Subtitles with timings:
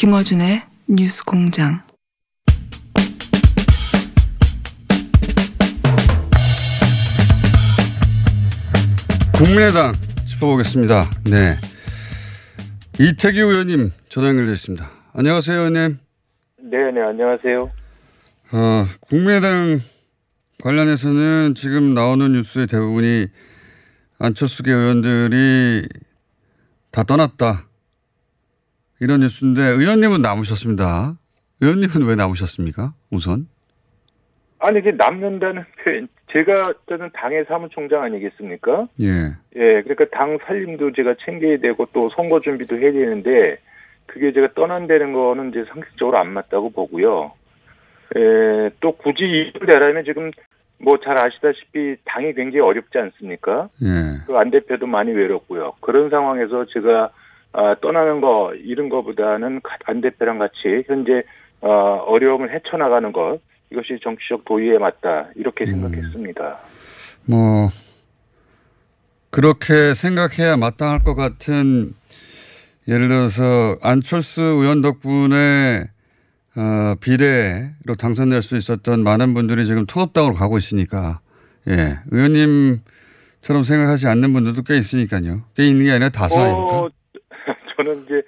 [0.00, 1.82] 김어준의 뉴스 공장.
[9.36, 9.92] 국민의당
[10.26, 11.10] 짚어보겠습니다.
[11.30, 11.54] 네.
[12.98, 14.90] 이태규 의원님 전화 연결되어 있습니다.
[15.12, 15.98] 안녕하세요, 의원님.
[16.62, 17.70] 네, 네, 안녕하세요.
[18.52, 19.80] 어, 국민의당
[20.62, 23.26] 관련해서는 지금 나오는 뉴스의 대부분이
[24.18, 25.86] 안철수계 의원들이
[26.90, 27.66] 다 떠났다.
[29.00, 31.14] 이런 뉴스인데 의원님은 남으셨습니다.
[31.62, 32.92] 의원님은 왜 남으셨습니까?
[33.10, 33.46] 우선.
[34.58, 38.86] 아니 이게 남는다는 표현 제가 저는 당의 사무총장 아니겠습니까?
[39.00, 39.06] 예.
[39.56, 43.58] 예, 그러니까 당 살림도 제가 챙겨야 되고 또 선거 준비도 해야 되는데
[44.06, 47.32] 그게 제가 떠난다는 거는 이제 상식적으로 안 맞다고 보고요.
[48.16, 50.30] 예, 또 굳이 이를 대라면 지금
[50.82, 53.68] 뭐 잘 아시다시피 당이 굉장히 어렵지 않습니까?
[53.82, 54.24] 예.
[54.26, 55.72] 그 안 대표도 많이 외롭고요.
[55.80, 57.10] 그런 상황에서 제가
[57.52, 61.22] 아, 떠나는 거 이런 거보다는 안 대표랑 같이 현재
[61.60, 61.68] 어,
[62.06, 65.72] 어려움을 헤쳐나가는 것 이것이 정치적 도의에 맞다 이렇게 음.
[65.72, 66.58] 생각했습니다.
[67.26, 67.68] 뭐
[69.30, 71.92] 그렇게 생각해야 마땅할 것 같은
[72.88, 75.84] 예를 들어서 안철수 의원 덕분에
[76.56, 81.20] 어, 비례로 당선될 수 있었던 많은 분들이 지금 통합당으로 가고 있으니까
[81.68, 85.42] 예 의원님처럼 생각하지 않는 분들도 꽤 있으니까요.
[85.54, 86.88] 꽤 있는 게 아니라 다수 아닙니까?
[87.80, 88.22] 어, 저는 이제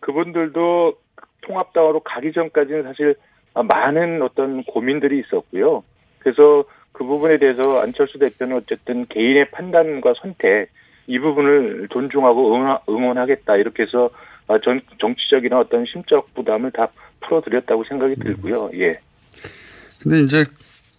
[0.00, 0.94] 그분들도
[1.42, 3.14] 통합당으로 가기 전까지는 사실
[3.54, 5.82] 많은 어떤 고민들이 있었고요.
[6.18, 10.70] 그래서 그 부분에 대해서 안철수 대표는 어쨌든 개인의 판단과 선택
[11.06, 14.10] 이 부분을 존중하고 응원, 응원하겠다 이렇게 해서
[14.64, 16.88] 전 정치적이나 어떤 심적 부담을 다
[17.20, 18.70] 풀어드렸다고 생각이 들고요.
[18.74, 18.98] 예.
[20.02, 20.44] 근데 이제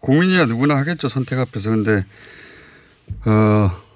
[0.02, 1.92] 고민이야 누구나 하겠죠 선택 앞에서 근데
[3.26, 3.89] 어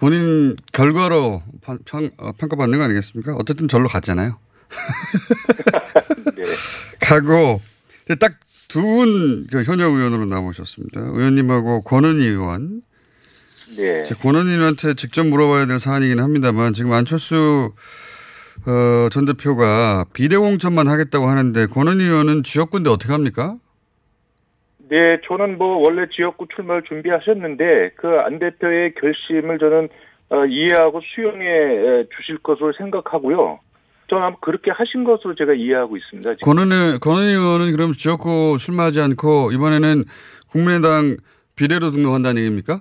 [0.00, 3.34] 본인 결과로 평, 평, 어, 평가받는 거 아니겠습니까?
[3.34, 4.38] 어쨌든 절로 갔잖아요.
[6.36, 6.44] 네.
[7.06, 7.60] 가고
[8.18, 8.32] 딱
[8.68, 11.02] 두분그 현역 의원으로 남으셨습니다.
[11.02, 12.80] 의원님하고 권은희 의원.
[13.76, 14.08] 네.
[14.22, 17.74] 권은희 의원한테 직접 물어봐야 될 사안이긴 합니다만 지금 안철수
[18.64, 23.58] 어, 전 대표가 비례 공천만 하겠다고 하는데 권은희 의원은 지역구인데 어떻게 합니까?
[24.90, 29.88] 네, 저는 뭐 원래 지역구 출마를 준비하셨는데 그 안 대표의 결심을 저는
[30.30, 33.60] 어, 이해하고 수용해 주실 것으로 생각하고요.
[34.08, 36.30] 저는 아마 그렇게 하신 것으로 제가 이해하고 있습니다.
[36.34, 36.40] 지금.
[36.44, 40.04] 권은희, 권은희 의원은 그럼 지역구 출마하지 않고 이번에는
[40.50, 41.16] 국민의당
[41.56, 42.80] 비례로 등록한다는 얘기입니까?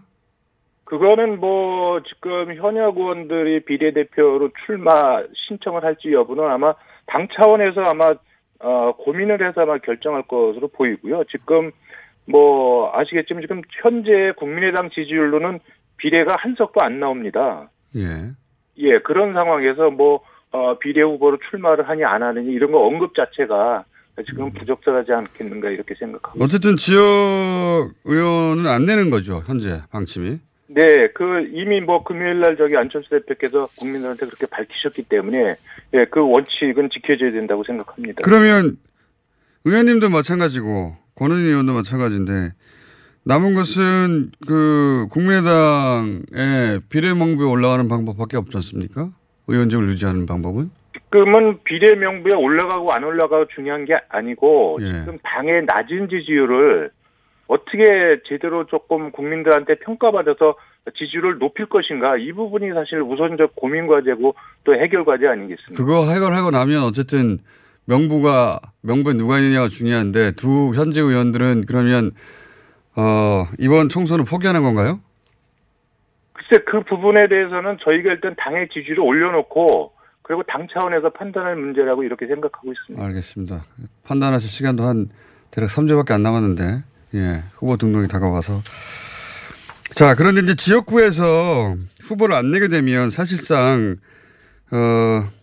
[0.86, 6.74] 그거는 뭐 지금 현역 의원들이 비례대표로 출마 신청을 할지 여부는 아마
[7.06, 8.16] 당 차원에서 아마
[8.62, 11.24] 어, 고민을 해서 아마 결정할 것으로 보이고요.
[11.32, 11.72] 지금
[12.30, 15.60] 뭐 아시겠지만 지금 현재 국민의당 지지율로는
[15.98, 17.70] 비례가 한 석도 안 나옵니다.
[17.96, 18.32] 예.
[18.78, 23.84] 예, 그런 상황에서 뭐 어, 비례 후보로 출마를 하니 안 하느니 이런 거 언급 자체가
[24.28, 27.02] 지금 부적절하지 않겠는가 이렇게 생각하고 어쨌든 지역
[28.04, 30.40] 의원은 안 내는 거죠 현재 방침이.
[30.68, 35.56] 네, 그 이미 뭐 금요일 날 저기 안철수 대표께서 국민들한테 그렇게 밝히셨기 때문에
[35.94, 38.22] 예, 그 원칙은 지켜져야 된다고 생각합니다.
[38.24, 38.78] 그러면
[39.66, 42.54] 의원님도 마찬가지고 권은희 의원도 마찬가지인데
[43.26, 49.10] 남은 것은 그 국민의당의 비례명부에 올라가는 방법밖에 없지 않습니까?
[49.48, 50.72] 의원직을 유지하는 방법은?
[50.94, 55.02] 지금은 비례 명부에 올라가고 안 올라가고 중요한 게 아니고 예.
[55.02, 56.92] 지금 당의 낮은 지지율을
[57.48, 60.56] 어떻게 제대로 조금 국민들한테 평가받아서
[60.96, 65.76] 지지율을 높일 것인가 이 부분이 사실 우선적 고민 과제고 또 해결 과제 아니겠습니까?
[65.76, 67.40] 그거 해결하고 나면 어쨌든
[67.90, 72.12] 명부가 명부에 누가 있느냐가 중요한데 두 현직 의원들은 그러면
[72.96, 75.00] 어 이번 총선을 포기하는 건가요?
[76.34, 79.92] 글쎄 그 부분에 대해서는 저희가 일단 당의 지지를 올려놓고
[80.22, 83.04] 그리고 당 차원에서 판단할 문제라고 이렇게 생각하고 있습니다.
[83.04, 83.64] 알겠습니다.
[84.04, 85.10] 판단하실 시간도 한
[85.50, 86.84] 대략 3주밖에 안 남았는데
[87.16, 88.62] 예 후보 등록이 다가와서
[89.96, 93.96] 자 그런데 이제 지역구에서 후보를 안 내게 되면 사실상
[94.72, 95.39] 어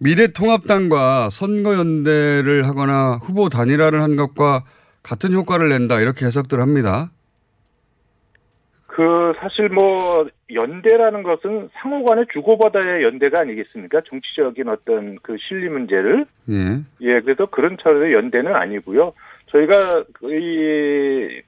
[0.00, 4.64] 미래통합당과 선거연대를 하거나 후보 단일화를 한 것과
[5.02, 7.10] 같은 효과를 낸다 이렇게 해석들 합니다.
[8.86, 14.00] 그 사실 뭐 연대라는 것은 상호간의 주고받아야 연대가 아니겠습니까?
[14.08, 16.82] 정치적인 어떤 그 실리 문제를 예.
[17.00, 19.12] 예 그래서 그런 차원의 연대는 아니고요.
[19.46, 21.42] 저희가 이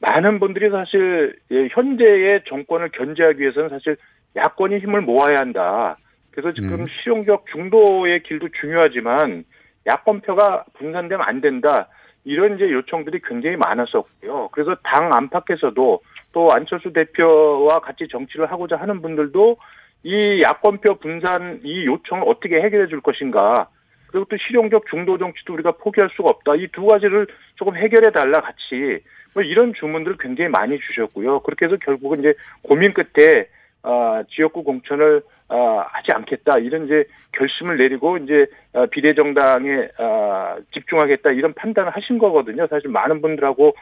[0.00, 3.96] 많은 분들이 사실 예, 현재의 정권을 견제하기 위해서는 사실
[4.36, 5.96] 야권이 힘을 모아야 한다.
[6.40, 6.86] 그래서 지금 음.
[6.86, 9.42] 실용적 중도의 길도 중요하지만
[9.86, 11.88] 야권표가 분산되면 안 된다.
[12.24, 14.50] 이런 이제 요청들이 굉장히 많았었고요.
[14.52, 16.00] 그래서 당 안팎에서도
[16.32, 19.56] 또 안철수 대표와 같이 정치를 하고자 하는 분들도
[20.04, 23.68] 이 야권표 분산 이 요청을 어떻게 해결해 줄 것인가.
[24.06, 26.54] 그리고 또 실용적 중도 정치도 우리가 포기할 수가 없다.
[26.54, 27.26] 이 두 가지를
[27.56, 29.00] 조금 해결해 달라 같이
[29.34, 31.40] 뭐 이런 주문들을 굉장히 많이 주셨고요.
[31.40, 32.32] 그렇게 해서 결국은 이제
[32.62, 33.48] 고민 끝에
[33.82, 41.30] 아, 지역구 공천을 아, 하지 않겠다 이런 이제 결심을 내리고 이제 아, 비례정당에 아, 집중하겠다
[41.30, 42.66] 이런 판단을 하신 거거든요.
[42.66, 43.74] 사실 많은 분들하고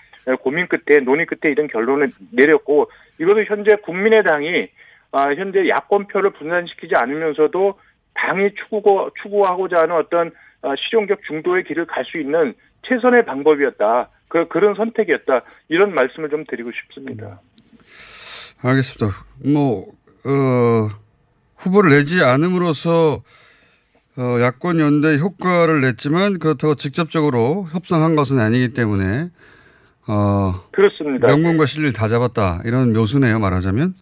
[0.42, 2.90] 고민 끝에 논의 끝에 이런 결론을 내렸고
[3.20, 4.68] 이것도 현재 국민의당이
[5.12, 7.78] 아, 현재 야권표를 분산시키지 않으면서도
[8.14, 10.30] 당이 추구 추구하고자 하는 어떤
[10.62, 14.10] 아, 실용적 중도의 길을 갈 수 있는 최선의 방법이었다.
[14.28, 15.42] 그 그런 선택이었다.
[15.68, 17.40] 이런 말씀을 좀 드리고 싶습니다.
[18.62, 19.24] 알겠습니다.
[19.44, 19.86] 뭐,
[20.24, 20.88] 어,
[21.56, 23.22] 후보를 내지 않음으로써
[24.18, 29.28] 어, 야권 연대 효과를 냈지만 그렇다고 직접적으로 협상한 것은 아니기 때문에
[30.08, 31.26] 어, 그렇습니다.
[31.26, 33.94] 명분과 실리를 다 잡았다 이런 묘수네요 말하자면.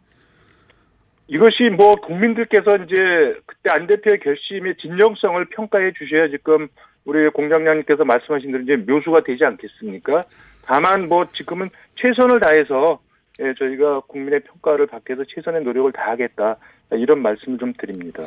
[1.27, 6.69] 이것이 뭐 국민들께서 이제 그때 안 대표의 결심의 진정성을 평가해 주셔야 지금
[7.05, 10.23] 우리 공장장님께서 말씀하신 대로 이제 묘수가 되지 않겠습니까?
[10.65, 13.01] 다만 뭐 지금은 최선을 다해서
[13.41, 16.57] 예, 저희가 국민의 평가를 받기 위해서 최선의 노력을 다하겠다
[16.93, 18.23] 이런 말씀을 좀 드립니다.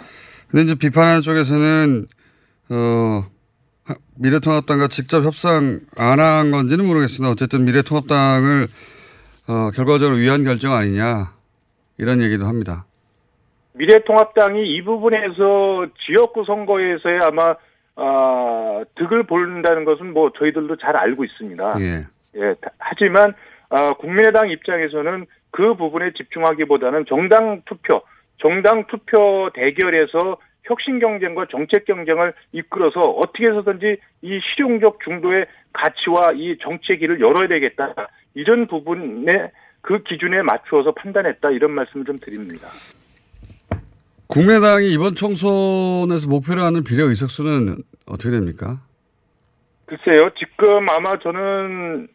[0.50, 2.06] 근데 이제 비판하는 쪽에서는
[2.71, 2.75] 어,
[3.86, 8.68] 하- 미래통합당과 직접 협상 안 한 건지는 모르겠으나 어쨌든 미래통합당을
[9.48, 11.31] 어, 결과적으로 위한 결정 아니냐
[11.98, 12.86] 이런 얘기도 합니다.
[13.75, 17.56] 미래통합당이 이 부분에서 지역구 선거에서의 아마
[17.95, 21.75] 아, 득을 본다는 것은 뭐 저희들도 잘 알고 있습니다.
[21.80, 22.06] 예.
[22.36, 23.33] 예, 다- 하지만
[23.69, 28.01] 아, 국민의당 입장에서는 그 부분에 집중하기보다는 정당 투표,
[28.37, 36.57] 정당 투표 대결에서 혁신 경쟁과 정책 경쟁을 이끌어서 어떻게 해서든지 이 실용적 중도의 가치와 이
[36.61, 37.93] 정치의 길을 열어야 되겠다.
[38.33, 41.51] 이런 부분에 그 기준에 맞추어서 판단했다.
[41.51, 42.67] 이런 말씀을 좀 드립니다.
[44.27, 48.81] 국민의당이 이번 총선에서 목표로 하는 비례 의석수는 어떻게 됩니까?
[49.85, 52.09] 글쎄요, 지금 아마 저는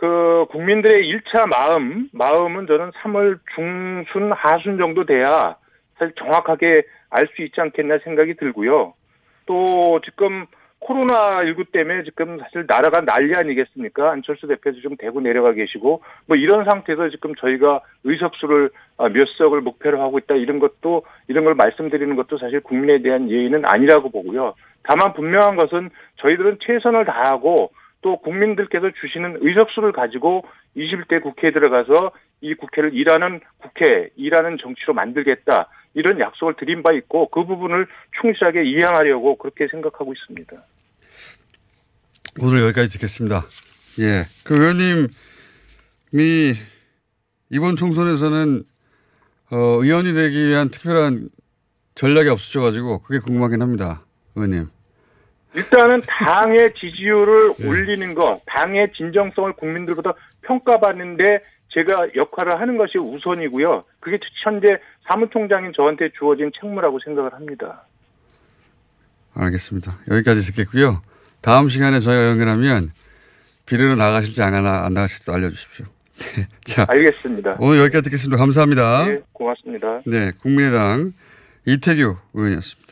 [0.00, 5.56] 그 국민들의 1차 마음, 마음은 저는 3월 중순, 하순 정도 돼야
[5.98, 8.94] 사실 정확하게 알 수 있지 않겠나 생각이 들고요.
[9.44, 10.46] 또 지금
[10.80, 14.10] 코로나19 때문에 지금 사실 나라가 난리 아니겠습니까?
[14.10, 19.60] 안철수 대표도 좀 대구 내려가 계시고 뭐 이런 상태에서 지금 저희가 의석수를 아, 몇 석을
[19.60, 24.54] 목표로 하고 있다 이런 것도 이런 걸 말씀드리는 것도 사실 국민에 대한 예의는 아니라고 보고요.
[24.82, 27.70] 다만 분명한 것은 저희들은 최선을 다하고
[28.02, 30.44] 또 국민들께서 주시는 의석수를 가지고
[30.76, 35.68] 21대 국회에 들어가서 이 국회를 일하는 국회, 일하는 정치로 만들겠다.
[35.94, 37.86] 이런 약속을 드린 바 있고 그 부분을
[38.20, 40.56] 충실하게 이행하려고 그렇게 생각하고 있습니다.
[42.40, 43.42] 오늘 여기까지 듣겠습니다.
[43.98, 44.24] 예.
[44.44, 45.10] 그 의원님이
[47.50, 48.62] 이번 총선에서는
[49.52, 51.28] 어, 의원이 되기 위한 특별한
[51.96, 54.04] 전략이 없으셔가지고 그게 궁금하긴 합니다.
[54.36, 54.68] 의원님.
[55.54, 61.42] 일단은 당의 지지율을 올리는 것, 당의 진정성을 국민들보다 평가받는데
[61.72, 63.84] 제가 역할을 하는 것이 우선이고요.
[64.00, 67.84] 그게 현재 사무총장인 저한테 주어진 책무라고 생각을 합니다.
[69.34, 69.98] 알겠습니다.
[70.10, 71.02] 여기까지 듣겠고요.
[71.40, 72.90] 다음 시간에 저희가 연결하면
[73.66, 75.86] 비례로 나가실지 안, 나가- 안 나가실지 알려주십시오.
[76.64, 77.56] 자, 알겠습니다.
[77.60, 78.36] 오늘 여기까지 듣겠습니다.
[78.36, 79.06] 감사합니다.
[79.06, 80.00] 네, 고맙습니다.
[80.06, 81.12] 네, 국민의당
[81.66, 82.89] 이태규 의원이었습니다.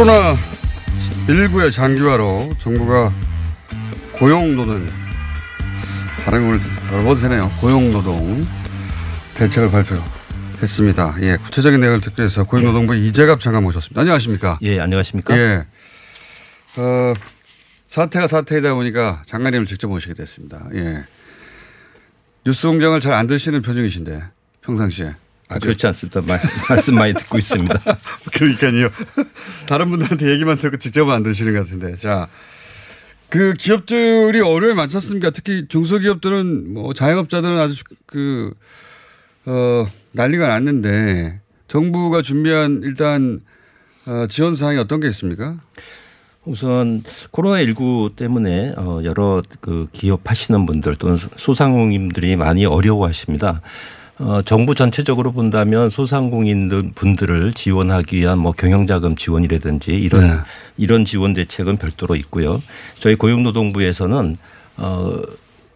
[0.00, 0.34] 코로나
[1.28, 3.12] 19의 장기화로 정부가
[4.12, 4.88] 고용노동
[6.24, 6.58] 발음을
[6.90, 7.50] 여러 번 세네요.
[7.60, 8.46] 고용노동
[9.34, 10.62] 대책을 발표했습니다.
[10.62, 11.16] 했습니다.
[11.20, 14.00] 예, 구체적인 내용을 듣기 위해서 고용노동부 이재갑 장관 모셨습니다.
[14.00, 14.58] 안녕하십니까?
[14.62, 15.36] 예, 안녕하십니까?
[15.36, 15.66] 예.
[16.78, 17.12] 어,
[17.86, 20.64] 사태가 사태이다 보니까 장관님을 직접 모시게 됐습니다.
[20.76, 21.04] 예.
[22.46, 24.22] 뉴스 공장을 잘 안 드시는 표정이신데
[24.62, 25.14] 평상시에.
[25.50, 26.20] 아, 그렇지 않습니다.
[26.22, 26.40] 말,
[26.70, 27.74] 말씀 많이 듣고 있습니다.
[28.32, 28.88] 그러니까요.
[29.66, 31.94] 다른 분들한테 얘기만 듣고 직접은 안 드시는 것 같은데.
[31.96, 32.28] 자.
[33.28, 35.30] 그 기업들이 어려움이 많지 않습니까?
[35.30, 38.52] 특히 중소기업들은 뭐 자영업자들은 아주 그,
[39.46, 43.40] 어, 난리가 났는데 정부가 준비한 일단
[44.06, 45.56] 어, 지원 사항이 어떤 게 있습니까?
[46.44, 53.60] 우선 코로나19 때문에 어, 여러 그 기업 하시는 분들 또는 소상공인들이 많이 어려워하십니다.
[54.20, 60.36] 어, 정부 전체적으로 본다면 소상공인 분들을 지원하기 위한 뭐 경영자금 지원이라든지 이런 네.
[60.76, 62.62] 이런 지원 대책은 별도로 있고요.
[62.98, 64.36] 저희 고용노동부에서는
[64.76, 65.22] 어,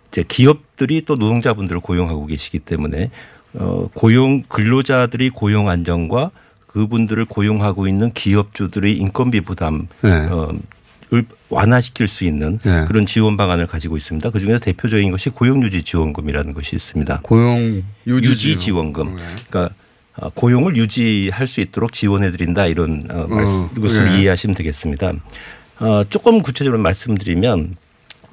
[0.08, 3.10] 이제 기업들이 또 노동자분들을 고용하고 계시기 때문에
[3.54, 6.30] 어, 고용 근로자들이 고용 안정과
[6.66, 10.10] 그분들을 고용하고 있는 기업주들의 인건비 부담 네.
[10.10, 10.58] 어, 을
[11.48, 12.84] 완화시킬 수 있는 네.
[12.86, 14.30] 그런 지원 방안을 가지고 있습니다.
[14.30, 17.20] 그 중에서 대표적인 것이 고용유지 지원금이라는 것이 있습니다.
[17.22, 19.16] 고용 유지, 지원금.
[19.16, 19.22] 네.
[19.48, 19.74] 그러니까
[20.16, 24.20] 어, 고용을 유지할 수 있도록 지원해 드린다 이런 어, 말씀, 것을 예.
[24.20, 25.12] 이해하시면 되겠습니다.
[25.80, 27.76] 어, 조금 구체적으로 말씀드리면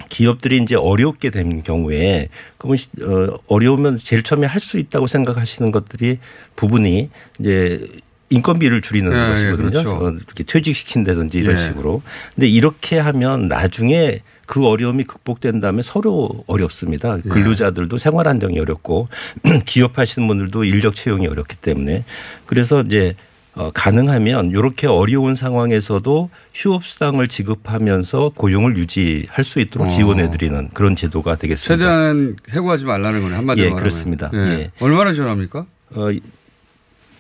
[0.10, 5.72] 기업들이 이제 어렵게 된 경우에 그러면 시- 어, 어려우면 제일 처음에 할 수 있다고 생각하시는
[5.72, 6.20] 것들이
[6.56, 7.10] 부분이
[7.40, 7.88] 이제
[8.32, 9.70] 인건비를 줄이는 예, 예, 것이거든요.
[9.70, 9.92] 그렇죠.
[9.92, 11.62] 어, 이렇게 퇴직시킨다든지 이런 예.
[11.62, 12.02] 식으로.
[12.34, 17.18] 근데 이렇게 하면 나중에 그 어려움이 극복된 다음에 서로 어렵습니다.
[17.24, 17.30] 예.
[17.30, 19.08] 근로자들도 생활 안정이 어렵고
[19.66, 22.04] 기업 하시는 분들도 인력 채용이 어렵기 때문에
[22.48, 23.16] 그래서 이제
[23.54, 29.90] 어, 가능하면 이렇게 어려운 상황에서도 휴업수당을 지급하면서 고용을 유지할 수 있도록 어.
[29.90, 31.78] 지원해 드리는 그런 제도가 되겠습니다.
[31.78, 33.80] 최대한 해고하지 말라는 거네 한마디로 예, 말하면.
[33.84, 34.32] 그렇습니다.
[34.34, 34.38] 예.
[34.38, 34.72] 예.
[34.80, 35.66] 얼마나 지원합니까?
[35.96, 36.08] 어,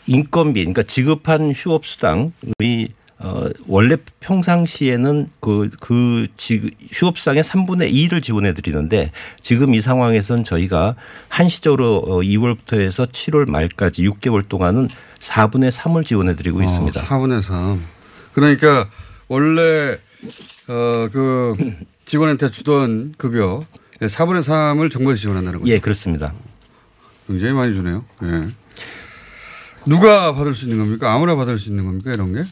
[0.08, 2.32] 인건비, 그러니까 지급한 휴업 수당이
[3.20, 10.44] 어, 원래 평상시에는 그, 그 지, 휴업 수당의 3분의 2를 지원해 드리는데 지금 이 상황에선
[10.44, 10.96] 저희가
[11.30, 14.90] 한시적으로 어, 2월부터 해서 7월 말까지 6개월 동안은
[15.20, 17.00] 4분의 3을 지원해 드리고 있습니다.
[17.00, 17.80] 어, 4분의 3.
[18.34, 18.90] 그러니까
[19.28, 19.98] 원래
[20.68, 21.56] 어 그
[22.06, 23.64] 직원한테 주던 급여
[24.00, 25.72] 4분의 3을 정부에서 지원한다는 거죠.
[25.72, 26.34] 예, 그렇습니다.
[27.28, 28.04] 굉장히 많이 주네요.
[28.24, 28.50] 예.
[29.86, 31.14] 누가 받을 수 있는 겁니까?
[31.14, 32.12] 아무나 받을 수 있는 겁니까?
[32.14, 32.44] 이런 게?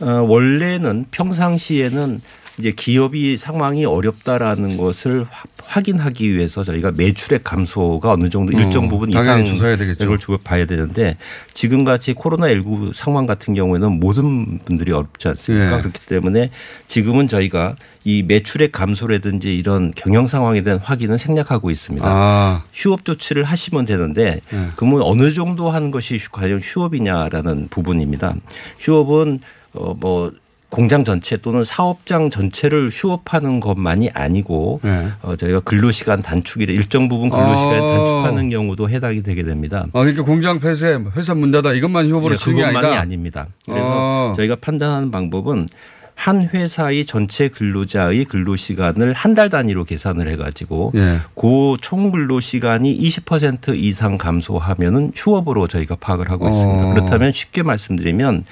[0.00, 2.20] 어, 원래는 평상시에는
[2.58, 8.88] 이제 기업이 상황이 어렵다라는 것을 화- 확인하기 위해서 저희가 매출액 감소가 어느 정도 어, 일정
[8.88, 10.04] 부분 당연히 이상 조사해야 되겠죠.
[10.04, 11.16] 이걸 주- 봐야 되는데
[11.54, 15.76] 지금 같이 코로나 19 상황 같은 경우에는 모든 분들이 어렵지 않습니까?
[15.78, 15.80] 예.
[15.80, 16.50] 그렇기 때문에
[16.86, 22.06] 지금은 저희가 이 매출액 감소라든지 이런 경영 상황에 대한 확인은 생략하고 있습니다.
[22.06, 24.68] 아, 휴업 조치를 하시면 되는데 네.
[24.76, 28.34] 그러면 어느 정도 하는 것이 과연 휴업이냐라는 부분입니다.
[28.80, 29.40] 휴업은
[29.72, 30.32] 어뭐
[30.74, 35.08] 공장 전체 또는 사업장 전체를 휴업하는 것만이 아니고 네.
[35.22, 37.96] 어 저희가 근로시간 단축이라 일정 부분 근로시간 아.
[37.96, 39.86] 단축하는 경우도 해당이 되게 됩니다.
[39.92, 43.00] 아, 그러니까 공장 폐쇄, 회사 문 닫아 이것만 휴업으로 게 그것만이 아니다.
[43.00, 43.46] 아닙니다.
[43.64, 44.34] 그래서 아.
[44.36, 45.68] 저희가 판단하는 방법은
[46.16, 51.20] 한 회사의 전체 근로자의 근로 시간을 한 달 단위로 계산을 해가지고 예.
[51.34, 56.84] 그총 근로 시간이 20% 이상 감소하면은 휴업으로 저희가 파악을 하고 있습니다.
[56.84, 56.94] 어.
[56.94, 58.44] 그렇다면 쉽게 말씀드리면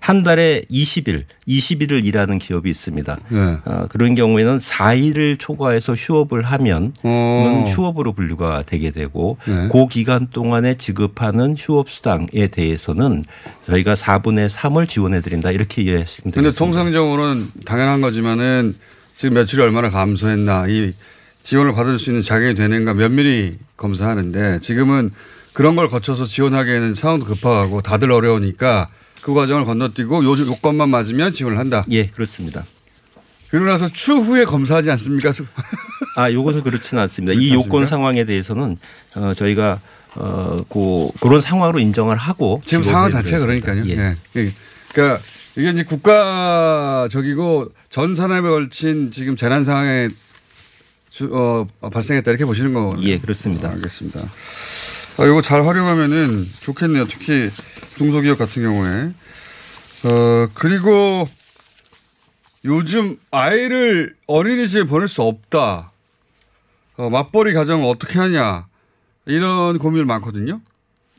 [0.00, 3.18] 한 달에 20일, 20일을 일하는 기업이 있습니다.
[3.32, 3.58] 예.
[3.64, 7.64] 아, 그런 경우에는 4일을 초과해서 휴업을 하면 어.
[7.64, 9.68] 는 휴업으로 분류가 되게 되고 네.
[9.70, 13.24] 그 기간 동안에 지급하는 휴업 수당에 대해서는
[13.66, 16.58] 저희가 4분의 3을 지원해 드린다 이렇게 이해하시면 되겠습니다.
[16.58, 18.74] 통상적으로는 당연한 거지만은
[19.14, 20.94] 지금 매출이 얼마나 감소했나 이
[21.42, 25.10] 지원을 받을 수 있는 자격이 되는가 면밀히 검사하는데 지금은
[25.52, 28.88] 그런 걸 거쳐서 지원하기에는 상황도 급하고 다들 어려우니까
[29.22, 31.84] 그 과정을 건너뛰고 요 요건만 맞으면 지원을 한다.
[31.90, 32.64] 예, 그렇습니다.
[33.50, 35.32] 그러고 나서 추후에 검사하지 않습니까?
[36.16, 37.34] 아, 요것은 그렇지는 않습니다.
[37.34, 37.86] 그렇지 이 요건 않습니까?
[37.86, 38.76] 상황에 대해서는
[39.16, 39.80] 어, 저희가
[40.14, 43.38] 어, 그 그런 상황으로 인정을 하고 지금 상황 드렸습니다.
[43.44, 43.84] 그러니까요.
[43.86, 43.96] 예.
[43.96, 44.16] 예.
[44.36, 44.52] 예.
[44.92, 45.22] 그러니까
[45.56, 50.08] 이게 이제 국가적이고 전 산업에 걸친 지금 재난 상황에
[51.10, 53.02] 주, 어, 발생했다 이렇게 보시는 거군요.
[53.02, 53.68] 예, 그렇습니다.
[53.70, 54.20] 알겠습니다.
[54.20, 57.06] 아, 이거 잘 활용하면은 좋겠네요.
[57.08, 57.50] 특히
[58.00, 59.12] 중소기업 같은 경우에.
[60.04, 61.28] 어, 그리고
[62.64, 65.92] 요즘 아이를 어린이집에 보낼 수 없다.
[66.96, 68.66] 어, 맞벌이 가정을 어떻게 하냐.
[69.26, 70.62] 이런 고민을 많거든요.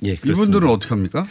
[0.03, 0.41] 예, 그렇습니다.
[0.41, 1.27] 이분들은 어떻게 합니까?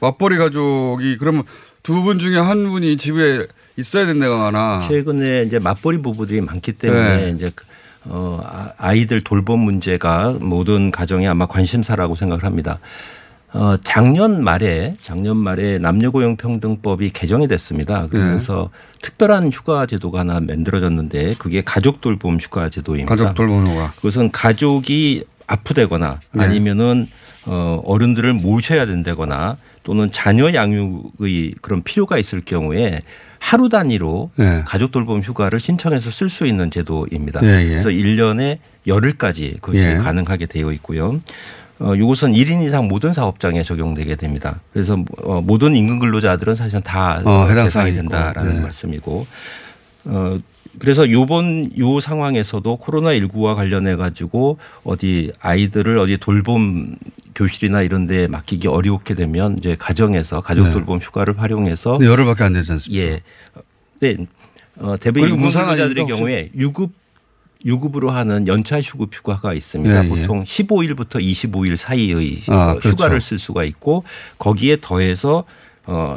[0.00, 1.42] 맞벌이 가족이 그러면
[1.82, 7.30] 두 분 중에 한 분이 집에 있어야 된다거나 최근에 이제 맞벌이 부부들이 많기 때문에 네.
[7.30, 7.64] 이제 그,
[8.04, 12.78] 어, 아- 아이들 돌봄 문제가 모든 가정의 아마 관심사라고 생각을 합니다.
[13.56, 18.06] 어, 작년 말에 작년 말에 남녀고용평등법이 개정이 됐습니다.
[18.08, 18.70] 그러면서
[19.00, 23.16] 특별한 휴가 제도가 하나 만들어졌는데 그게 가족 돌봄 휴가 제도입니다.
[23.16, 23.92] 가족 돌보노가.
[23.96, 26.44] 그것은 가족이 아프다거나 네.
[26.44, 27.08] 아니면은
[27.46, 33.00] 어, 어른들을 모셔야 된다거나 또는 자녀 양육의 그런 필요가 있을 경우에
[33.38, 34.64] 하루 단위로 네.
[34.66, 37.40] 가족 돌봄 휴가를 신청해서 쓸 수 있는 제도입니다.
[37.44, 37.68] 예, 예.
[37.68, 39.96] 그래서 1년에 열흘까지 그것이 예.
[39.96, 41.20] 가능하게 되어 있고요.
[41.78, 44.60] 어, 이것은 1인 이상 모든 사업장에 적용되게 됩니다.
[44.72, 47.92] 그래서 어, 모든 임금 근로자들은 사실은 다 어, 해당 사항이.
[47.92, 48.60] 된다라는 네.
[48.62, 49.26] 말씀이고
[50.04, 50.38] 어,
[50.78, 56.94] 그래서 요번 요 상황에서도 코로나 19와 관련해 가지고 어디 아이들을 어디 돌봄
[57.34, 60.72] 교실이나 이런 데 맡기기 어렵게 되면 이제 가정에서 가족 네.
[60.72, 63.04] 돌봄 휴가를 활용해서 열흘밖에 안 되지 않습니까?
[63.04, 63.20] 예.
[64.00, 64.16] 네.
[64.78, 66.92] 어, 대부분 아닙니까, 경우에 유급
[67.64, 70.02] 유급으로 하는 연차 휴급 휴가가 있습니다.
[70.02, 70.08] 예, 예.
[70.08, 73.20] 보통 15일부터 25일 사이의 아, 어, 휴가를 그렇죠.
[73.20, 74.04] 쓸 수가 있고
[74.38, 75.44] 거기에 더해서
[75.86, 76.16] 어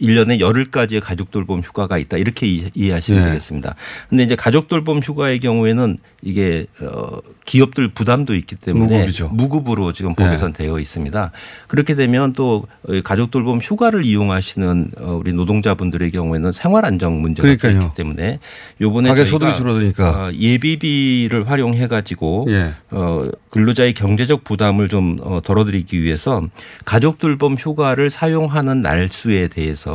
[0.00, 2.16] 1년에 열흘까지의 가족 돌봄 휴가가 있다.
[2.16, 3.26] 이렇게 이- 이해하시면 예.
[3.28, 3.74] 되겠습니다.
[4.08, 9.28] 근데 이제 가족 돌봄 휴가의 경우에는 이게 어 기업들 부담도 있기 때문에 무급이죠.
[9.32, 10.14] 무급으로 지금 예.
[10.22, 11.30] 법에선 되어 있습니다.
[11.68, 12.66] 그렇게 되면 또
[13.04, 17.80] 가족 돌봄 휴가를 이용하시는 어, 우리 노동자분들의 경우에는 생활 안정 문제가 그러니까요.
[17.86, 18.38] 있기 때문에
[18.80, 20.10] 요번에 가계 소득이 줄어드니까.
[20.28, 22.74] 어, 예비비를 활용해 가지고 예.
[22.90, 26.42] 어, 근로자의 경제적 부담을 좀 어, 덜어 드리기 위해서
[26.84, 29.89] 가족 돌봄 휴가를 사용하는 날수에 대해서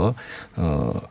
[0.56, 1.02] 어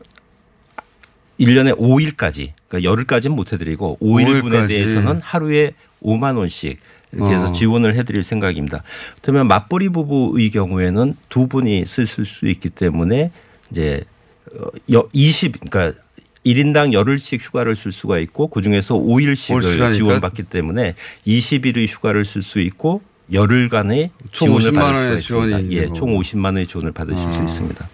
[1.40, 4.68] 1년에 5일까지 그러니까 열흘까지는 못 해드리고 5일분에 5일까지.
[4.68, 5.72] 대해서는 하루에
[6.02, 6.78] 5만 원씩
[7.12, 7.52] 이렇게 해서 어.
[7.52, 8.82] 지원을 해드릴 생각입니다.
[9.22, 13.30] 그러면 맞벌이 부부의 경우에는 두 분이 쓰실 수 있기 때문에
[13.70, 14.02] 이제
[14.58, 15.98] 어, 여- 20 그러니까
[16.44, 19.90] 1인당 열흘씩 휴가를 쓸 수가 있고 그중에서 5일씩을 시간이니까?
[19.92, 20.94] 지원받기 때문에
[21.26, 23.00] 20일의 휴가를 쓸 수 있고
[23.32, 25.72] 열흘간의 총 지원을 50만 받을 수가 있습니다.
[25.72, 26.20] 예, 총 거고.
[26.20, 27.32] 50만 원의 지원을 받으실 아.
[27.32, 27.88] 수 있습니다.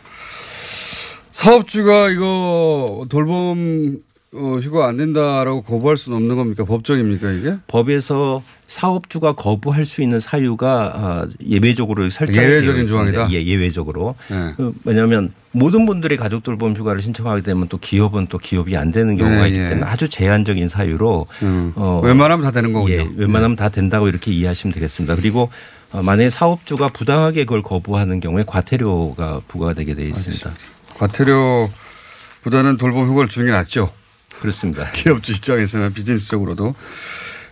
[1.41, 3.97] 사업주가 이거 돌봄
[4.35, 6.65] 어, 휴가 안 된다라고 거부할 수는 없는 겁니까?
[6.65, 7.55] 법적입니까 이게?
[7.67, 12.85] 법에서 사업주가 거부할 수 있는 사유가 아, 예외적으로 설정이 예외적인.
[12.85, 13.33] 조항이다?
[13.33, 14.17] 예, 예외적으로.
[14.29, 14.53] 네.
[14.59, 19.17] 그 왜냐하면 모든 분들이 가족 돌봄 휴가를 신청하게 되면 또 기업은 또 기업이 안 되는
[19.17, 19.69] 경우가 네, 있기 예.
[19.71, 21.73] 때문에 아주 제한적인 사유로 음.
[21.75, 22.95] 어, 웬만하면 다 되는 거군요.
[22.95, 25.17] 예, 웬만하면 다 된다고 이렇게 이해하시면 되겠습니다.
[25.17, 25.49] 그리고
[25.91, 30.51] 어, 만약에 사업주가 부당하게 그걸 거부하는 경우에 과태료가 부과되게 되어 있습니다.
[31.01, 33.93] 과태료보다는 돌봄 휴가를 주는 게 낫죠.
[34.41, 34.85] 그렇습니다.
[34.93, 36.75] 기업주 입장에서는 비즈니스적으로도.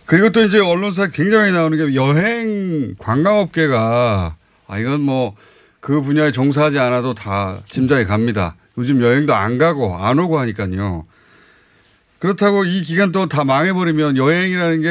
[0.05, 4.35] 그리고 또 이제 언론사에 굉장히 나오는 게 여행 관광업계가
[4.67, 5.35] 아 이건 뭐
[5.79, 8.55] 그 분야에 종사하지 않아도 다 짐작이 갑니다.
[8.77, 11.05] 요즘 여행도 안 가고 안 오고 하니까요.
[12.19, 14.81] 그렇다고 이 기간 또 다 망해버리면 여행이라는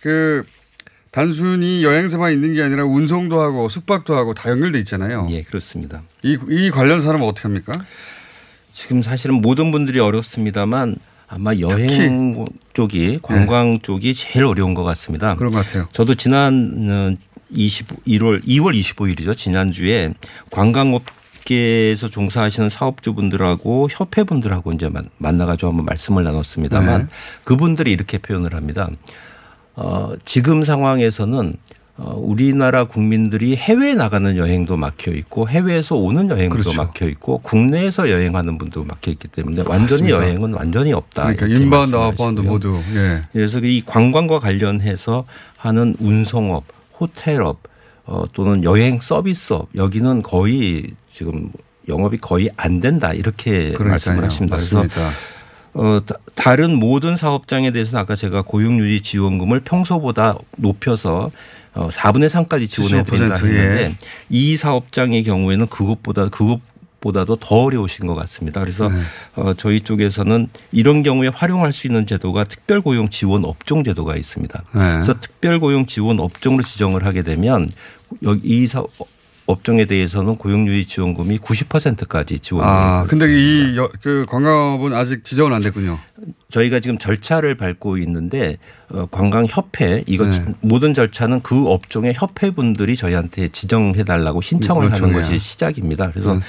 [0.00, 0.44] 게그
[1.10, 5.26] 단순히 여행사만 있는 게 아니라 운송도 하고 숙박도 하고 다 연결돼 있잖아요.
[5.30, 6.02] 예, 그렇습니다.
[6.22, 7.72] 이, 이 관련 사람은 어떻게 합니까?
[8.72, 10.94] 지금 사실은 모든 분들이 어렵습니다만
[11.26, 15.34] 아마 여행 쪽이 관광 쪽이 제일 어려운 것 같습니다.
[15.34, 15.88] 그런 것 같아요.
[15.92, 17.16] 저도 지난
[17.50, 19.36] 20, 1월 2월 25일이죠.
[19.36, 20.12] 지난주에
[20.52, 27.06] 관광업계에서 종사하시는 사업주분들하고 협회분들하고 이제 만- 만나가지고 한번 말씀을 나눴습니다만 네.
[27.42, 28.88] 그분들이 이렇게 표현을 합니다.
[29.76, 31.54] 어, 지금 상황에서는
[31.96, 36.74] 어, 우리나라 국민들이 해외에 나가는 여행도 막혀 있고 해외에서 오는 여행도 그렇죠.
[36.74, 40.16] 막혀 있고 국내에서 여행하는 분도 막혀 있기 때문에 완전히 맞습니다.
[40.16, 41.34] 여행은 완전히 없다.
[41.34, 41.96] 그러니까 inbound.
[41.96, 42.80] outbound 모두.
[42.94, 43.22] 예.
[43.32, 45.26] 그래서 이 관광과 관련해서
[45.58, 46.64] 하는 운송업,
[46.98, 47.62] 호텔업
[48.06, 51.50] 어, 또는 여행 서비스업 여기는 거의 지금
[51.88, 54.24] 영업이 거의 안 된다 이렇게 말씀을 그러니까요.
[54.26, 54.56] 하십니다.
[54.56, 55.10] 그래서 맞습니다.
[55.74, 61.30] 어, 다- 다른 모든 사업장에 대해서는 아까 제가 고용유지 지원금을 평소보다 높여서
[61.74, 63.58] 어, 4분의 3까지 지원해 드린다 75% 예.
[63.60, 63.96] 했는데
[64.28, 66.60] 이 사업장의 경우에는 그것보다 그것
[67.00, 68.60] 보다도 더 어려우신 것 같습니다.
[68.60, 69.00] 그래서 네.
[69.34, 74.62] 어, 저희 쪽에서는 이런 경우에 활용할 수 있는 제도가 특별고용 지원 업종 제도가 있습니다.
[74.74, 74.80] 네.
[74.80, 77.70] 그래서 특별고용 지원 업종으로 지정을 하게 되면
[78.22, 78.82] 여기 이 사,
[79.50, 85.60] 업종에 대해서는 고용유지 지원금이 90%까지 지원을 아, 근데 이, 여, 그 관광업은 아직 지정은 안
[85.62, 85.98] 됐군요.
[86.48, 88.56] 저희가 지금 절차를 밟고 있는데
[88.88, 90.44] 어, 관광협회 이거 네.
[90.60, 95.22] 모든 절차는 그 업종의 협회분들이 저희한테 지정해 달라고 신청을 하는 요청해야.
[95.22, 96.10] 것이 시작입니다.
[96.10, 96.40] 그래서 음.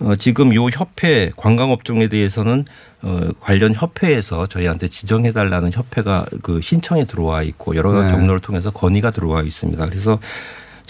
[0.00, 2.64] 어, 지금 요 협회 관광업종에 대해서는
[3.02, 8.10] 어, 관련 협회에서 저희한테 지정해 달라는 협회가 그 신청에 들어와 있고 여러 네.
[8.10, 9.86] 경로를 통해서 건의가 들어와 있습니다.
[9.86, 10.18] 그래서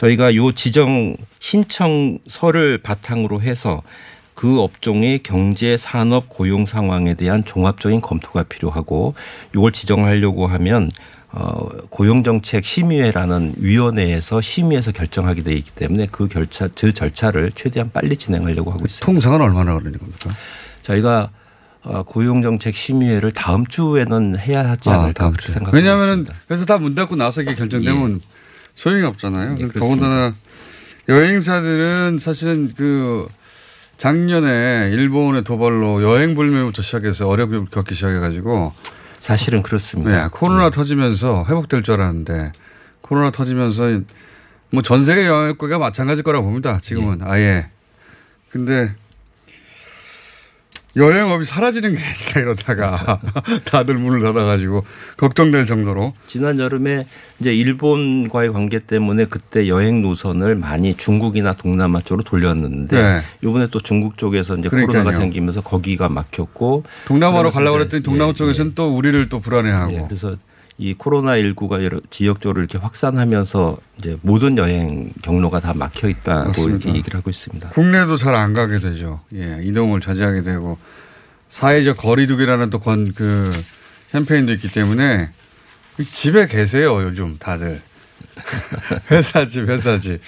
[0.00, 3.82] 저희가 요 지정 신청서를 바탕으로 해서
[4.34, 9.12] 그 업종의 경제 산업 고용 상황에 대한 종합적인 검토가 필요하고
[9.54, 10.90] 이걸 지정하려고 하면
[11.32, 18.16] 어, 고용정책 심의회라는 위원회에서 심의해서 결정하게 돼 있기 때문에 그 결차, 그 절차를 최대한 빨리
[18.16, 19.04] 진행하려고 하고 있습니다.
[19.04, 20.30] 통상은 얼마나 걸리는 겁니까?
[20.82, 21.30] 저희가
[21.82, 25.52] 어, 고용정책 심의회를 다음 주에는 해야 하지 않을까 다음 그렇게.
[25.52, 26.26] 생각하고 왜냐하면.
[26.48, 28.20] 그래서 다 문 닫고 나서 이게 결정되면
[28.80, 29.56] 소용이 없잖아요.
[29.58, 29.78] 예, 그렇습니다.
[29.80, 30.34] 더군다나
[31.06, 33.28] 여행사들은 사실은 그
[33.98, 38.72] 작년에 일본의 도발로 여행 불매부터 시작해서 어려움을 겪기 시작해가지고
[39.18, 40.10] 사실은 그렇습니다.
[40.22, 42.52] 네, 코로나 터지면서 회복될 줄 알았는데
[43.02, 44.00] 코로나 터지면서
[44.70, 46.78] 뭐 전 세계 여행업계가 마찬가지일 거라고 봅니다.
[46.80, 47.68] 지금은 아예.
[48.50, 48.94] 근데
[50.96, 53.20] 여행업이 사라지는 게 아니라 이러다가
[53.64, 54.84] 다들 문을 닫아가지고
[55.16, 57.06] 걱정될 정도로 지난 여름에
[57.38, 63.20] 이제 일본과의 관계 때문에 그때 여행 노선을 많이 중국이나 동남아 쪽으로 돌렸는데 네.
[63.42, 65.02] 이번에 또 중국 쪽에서 이제 그러니까요.
[65.02, 70.04] 코로나가 생기면서 거기가 막혔고 동남아로 가려고 그랬더니 동남아 예, 쪽에서는 또 우리를 또 불안해하고 예,
[70.08, 70.36] 그래서
[70.80, 76.70] 이 코로나 19가 여러 지역적으로 이렇게 확산하면서 이제 모든 여행 경로가 다 막혀 있다고 맞습니다.
[76.86, 77.68] 이렇게 얘기를 하고 있습니다.
[77.68, 79.20] 국내도 잘 안 가게 되죠.
[79.34, 80.78] 예, 이동을 자제하게 되고
[81.50, 83.50] 사회적 거리두기라는 또 건 그
[84.12, 85.30] 캠페인도 있기 때문에
[86.10, 87.82] 집에 계세요 요즘 다들
[89.10, 90.20] 회사 집 회사 집.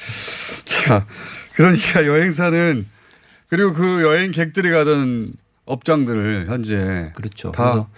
[0.67, 1.07] 자,
[1.55, 2.87] 그러니까 여행사는
[3.49, 5.33] 그리고 그 여행객들이 가던
[5.73, 7.51] 업장들을 현재 그렇죠.
[7.53, 7.89] 다 그래서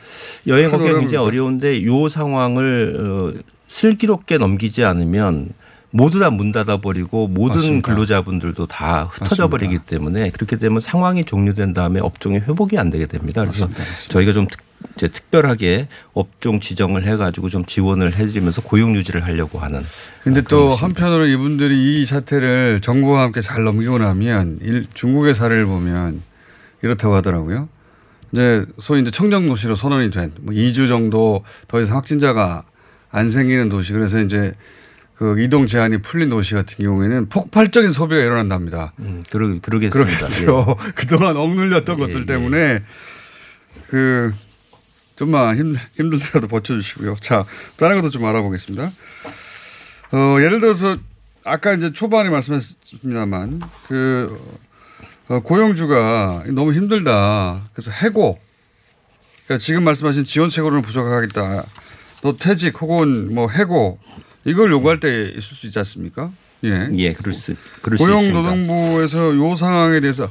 [0.47, 1.27] 여행업계 큰 굉장히.
[1.27, 2.97] 어려운데 요 상황을
[3.37, 5.51] 어, 슬기롭게 넘기지 않으면
[5.91, 7.89] 모두 다 문 닫아버리고 모든 맞습니다.
[7.89, 13.43] 근로자분들도 다 흩어져 버리기 때문에 그렇게 되면 상황이 종료된 다음에 업종이 회복이 안 되게 됩니다.
[13.43, 13.91] 그래서 맞습니다.
[13.91, 14.13] 맞습니다.
[14.13, 14.59] 저희가 좀 특,
[14.97, 19.81] 이제 특별하게 업종 지정을 해가지고 좀 지원을 해드리면서 고용 유지를 하려고 하는.
[20.25, 20.85] 근데 아, 또 것입니다.
[20.85, 26.23] 한편으로 이분들이 이 사태를 정부와 함께 잘 넘기고 나면 일- 중국의 사례를 보면
[26.85, 27.69] 이렇다고 하더라고요.
[28.33, 32.65] 이제 소위 이제 청정 도시로 선언이 된뭐 2주 정도 더 이상 확진자가
[33.11, 34.55] 안 생기는 도시 그래서 이제
[35.15, 38.93] 그 이동 제한이 풀린 도시 같은 경우에는 폭발적인 소비가 일어난답니다.
[38.99, 39.91] 음, 그러, 그러겠습니다.
[39.91, 40.77] 그러겠죠.
[40.95, 42.27] 그동안 억눌렸던 예, 것들 예.
[42.27, 42.83] 때문에
[43.89, 44.33] 그
[45.17, 47.17] 좀만 힘, 힘들더라도 버텨주시고요.
[47.21, 47.45] 자,
[47.77, 48.91] 다른 것도 좀 알아보겠습니다.
[50.13, 50.97] 어, 예를 들어서
[51.45, 54.59] 아까 이제 초반에 말씀하셨습니다만 그 어,
[55.29, 57.63] 고용주가 너무 힘들다.
[57.73, 58.39] 그래서 해고.
[59.45, 61.65] 그러니까 지금 말씀하신 지원책으로는 부족하겠다.
[62.23, 63.99] 또 퇴직 혹은 뭐 해고
[64.45, 66.33] 이걸 요구할 때 있을 수 있지 않습니까?
[66.65, 66.89] 예.
[66.97, 67.99] 예, 그럴 수, 그럴.
[67.99, 70.31] 고용노동부에서 요 상황에 대해서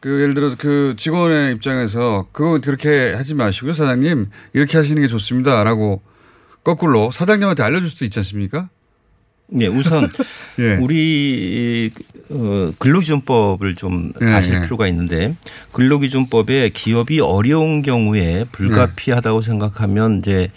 [0.00, 6.02] 그 예를 들어서 그 직원의 입장에서 그거 그렇게 하지 마시고요 사장님 이렇게 하시는 게 좋습니다라고
[6.64, 8.68] 거꾸로 사장님한테 알려줄 수도 있지 않습니까?
[9.60, 10.08] 예, 우선
[10.58, 10.74] 예.
[10.76, 11.90] 우리
[12.30, 14.62] 어, 근로기준법을 좀 예, 아실 예.
[14.62, 15.34] 필요가 있는데
[15.72, 20.50] 근로기준법에 기업이 어려운 경우에 불가피하다고 생각하면 이제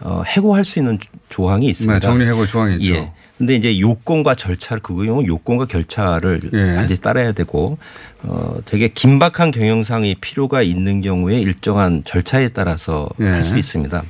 [0.00, 1.94] 어, 해고할 수 있는 조항이 있습니다.
[1.94, 2.94] 네, 정리 해고 조항이 있죠.
[2.94, 3.12] 예.
[3.38, 6.76] 근데 이제 요건과 절차를 그 경우 요건과 절차를 예.
[6.76, 7.76] 반드시 따라야 되고
[8.22, 13.24] 어 되게 긴박한 경영상이 필요가 있는 경우에 일정한 절차에 따라서 예.
[13.24, 14.04] 할수 있습니다.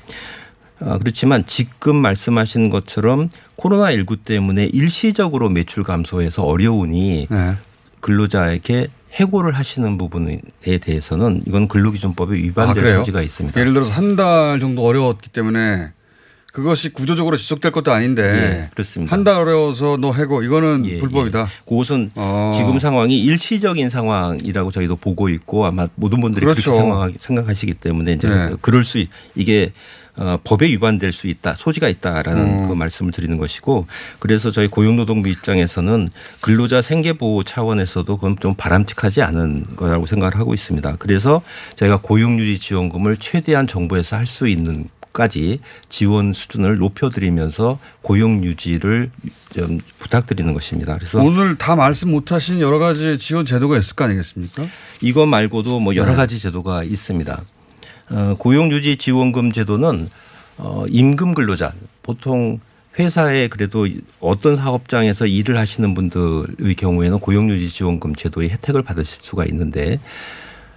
[0.84, 7.52] 어, 그렇지만 지금 말씀하신 것처럼 코로나 19 때문에 일시적으로 매출 감소해서 어려우니 네.
[8.00, 10.40] 근로자에게 해고를 하시는 부분에
[10.80, 12.98] 대해서는 이건 근로기준법에 아, 위반될 그래요?
[12.98, 13.60] 소지가 있습니다.
[13.60, 15.90] 예를 들어서 한 달 정도 어려웠기 때문에
[16.52, 19.14] 그것이 구조적으로 지속될 것도 아닌데 예, 그렇습니다.
[19.14, 21.40] 한 달 어려워서 너 해고 이거는 예, 불법이다.
[21.42, 21.46] 예.
[21.68, 22.52] 그것은 어.
[22.54, 26.70] 지금 상황이 일시적인 상황이라고 저희도 보고 있고 아마 모든 분들이 그렇죠.
[26.72, 28.50] 그렇게 생각하, 생각하시기 때문에 이제 네.
[28.60, 29.72] 그럴 수 있- 이게
[30.16, 32.68] 어, 법에 위반될 수 있다 소지가 있다라는 어.
[32.68, 33.86] 그 말씀을 드리는 것이고
[34.18, 40.52] 그래서 저희 고용노동부 입장에서는 근로자 생계 보호 차원에서도 그건 좀 바람직하지 않은 거라고 생각을 하고
[40.52, 40.96] 있습니다.
[40.98, 41.40] 그래서
[41.76, 49.10] 저희가 고용유지 지원금을 최대한 정부에서 할 수 있는 까지 지원 수준을 높여드리면서 고용 유지를
[49.54, 50.94] 좀 부탁드리는 것입니다.
[50.94, 54.64] 그래서 오늘 다 말씀 못하신 여러 가지 지원 제도가 있을 거 아니겠습니까?
[55.02, 55.98] 이거 말고도 뭐 네.
[55.98, 57.42] 여러 가지 제도가 있습니다.
[58.10, 60.08] 어, 고용유지 지원금 제도는
[60.58, 62.60] 어, 임금 근로자 보통
[62.98, 63.88] 회사에 그래도
[64.20, 69.98] 어떤 사업장에서 일을 하시는 분들의 경우에는 고용유지 지원금 제도의 혜택을 받으실 수가 있는데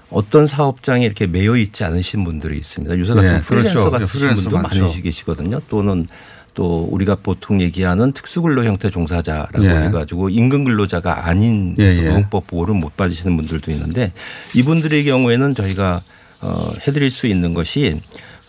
[0.10, 2.98] 어떤 사업장에 이렇게 매여 있지 않으신 분들이 있습니다.
[3.00, 3.92] 요새 같은 예, 프리랜서 그렇죠.
[3.92, 4.84] 같은 프리랜서 분도 많죠.
[4.84, 5.60] 많이 계시거든요.
[5.68, 6.08] 또는
[6.54, 9.70] 또 우리가 보통 얘기하는 특수근로 형태 종사자라고 예.
[9.88, 12.02] 해가지고 임금 근로자가 아닌 예, 예.
[12.02, 14.14] 노동법 보호를 못 받으시는 분들도 있는데
[14.54, 16.02] 이분들의 경우에는 저희가
[16.46, 18.00] 어, 해드릴 수 있는 것이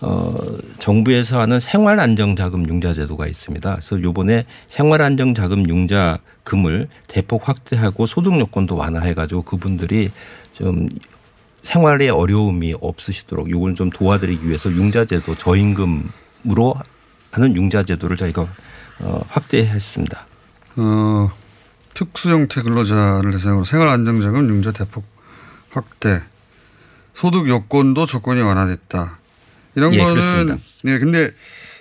[0.02, 0.35] 어,
[0.78, 3.70] 정부에서 하는 생활안정자금 융자 제도가 있습니다.
[3.70, 10.11] 그래서 요번에 생활안정자금 융자금을 대폭 확대하고 소득 요건도 완화해가지고 그분들이
[10.52, 10.88] 좀
[11.62, 16.74] 생활에 어려움이 없으시도록 요걸 좀 도와드리기 위해서 융자제도 저임금으로
[17.30, 18.46] 하는 융자 제도를 저희가
[19.00, 20.26] 어, 확대했습니다.
[20.76, 21.30] 어,
[21.94, 25.04] 특수 형태 근로자를 대상으로 생활 안정자금 융자 대폭
[25.70, 26.22] 확대.
[27.16, 29.18] 소득 요건도 조건이 완화됐다.
[29.74, 30.59] 이런 예, 거는 그렇습니다.
[30.87, 31.31] 예, 근데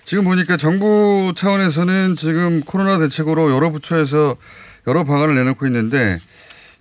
[0.05, 4.37] 지금 보니까 정부 차원에서는 지금 코로나 대책으로 여러 부처에서
[4.87, 6.19] 여러 방안을 내놓고 있는데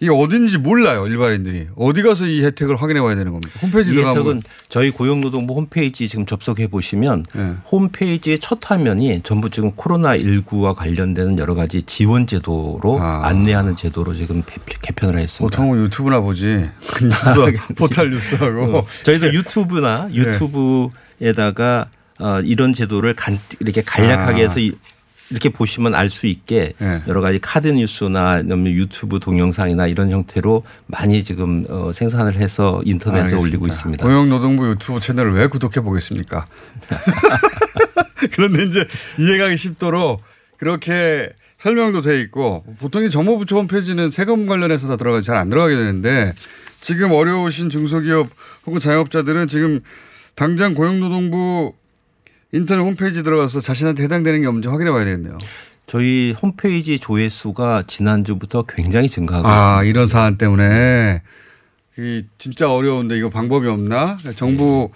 [0.01, 4.43] 이게 어딘지 몰라요 일반인들이 어디 가서 이 혜택을 확인해 봐야 되는 겁니까 홈페이지 이 혜택은
[4.69, 7.55] 저희 고용노동부 홈페이지 지금 접속해 보시면 네.
[7.71, 13.23] 홈페이지의 첫 화면이 전부 지금 코로나 19와 관련되는 여러 가지 지원 제도로 아.
[13.27, 15.57] 안내하는 제도로 지금 개- 개편을 했습니다.
[15.57, 16.69] 보통은 유튜브나 보지
[17.03, 20.15] 뉴스 포탈 뉴스하고 어, 저희도 유튜브나 네.
[20.17, 21.87] 유튜브에다가
[22.21, 24.45] 어, 이런 제도를 간, 이렇게 간략하게 아.
[24.45, 24.73] 해서 이-
[25.35, 27.03] 이렇게 보시면 알 수 있게 네.
[27.09, 33.43] 여러 가지 카드 뉴스나 유튜브 동영상이나 이런 형태로 많이 지금 어, 생산을 해서 인터넷에 알겠습니다.
[33.45, 34.07] 올리고 있습니다.
[34.07, 36.45] 고용노동부 유튜브 채널을 왜 구독해 보겠습니까?
[38.33, 38.87] 그런데 이제
[39.19, 40.23] 이해가기 쉽도록
[40.57, 46.33] 그렇게 설명도 돼 있고 보통 이 정보부처 홈페이지는 세금 관련해서 다 들어가지 잘안 들어가게 되는데
[46.81, 48.29] 지금 어려우신 중소기업
[48.67, 49.81] 혹은 자영업자들은 지금
[50.37, 51.73] 당장 고용노동부
[52.55, 55.39] 인터넷 홈페이지 들어가서 자신한테 해당되는 게 없는지 확인해 봐야 되겠네요.
[55.87, 59.83] 저희 홈페이지 조회수가 지난주부터 굉장히 증가하고 아, 있습니다.
[59.91, 61.23] 이런 사안 때문에
[61.99, 64.19] 이 진짜 어려운데 이거 방법이 없나?
[64.37, 64.91] 정부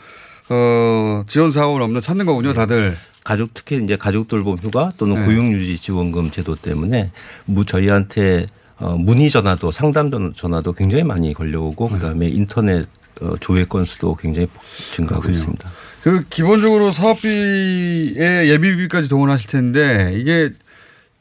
[0.48, 2.96] 어, 지원 사업은 없나 찾는 거군요, 다들.
[3.24, 5.26] 가족 특히 이제 가족 돌봄 휴가 또는 네.
[5.26, 7.10] 고용 유지 지원금 제도 때문에
[7.44, 8.46] 무 저희한테
[8.78, 11.94] 어, 문의 전화도 상담 전- 전화도 굉장히 많이 걸려오고 네.
[11.96, 12.86] 그다음에 인터넷
[13.20, 14.46] 어, 조회 건수도 굉장히
[14.94, 15.32] 증가하고 그렇군요.
[15.38, 15.70] 있습니다.
[16.08, 20.54] 그 기본적으로 사업비에 예비비까지 동원하실 텐데 이게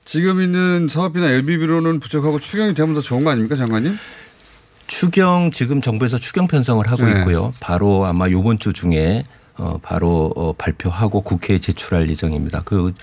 [0.06, 3.98] 지금 있는 사업비나 예비비로는 부족하고 추경이 되면 더 좋은 거 아닙니까, 장관님?
[4.88, 7.20] 추경 지금 정부에서 추경 편성을 하고 네.
[7.20, 7.54] 있고요.
[7.60, 9.26] 바로 아마 요번 주 중에
[9.58, 12.62] 어 바로 어 발표하고 국회에 제출할 예정입니다.
[12.64, 12.94] 그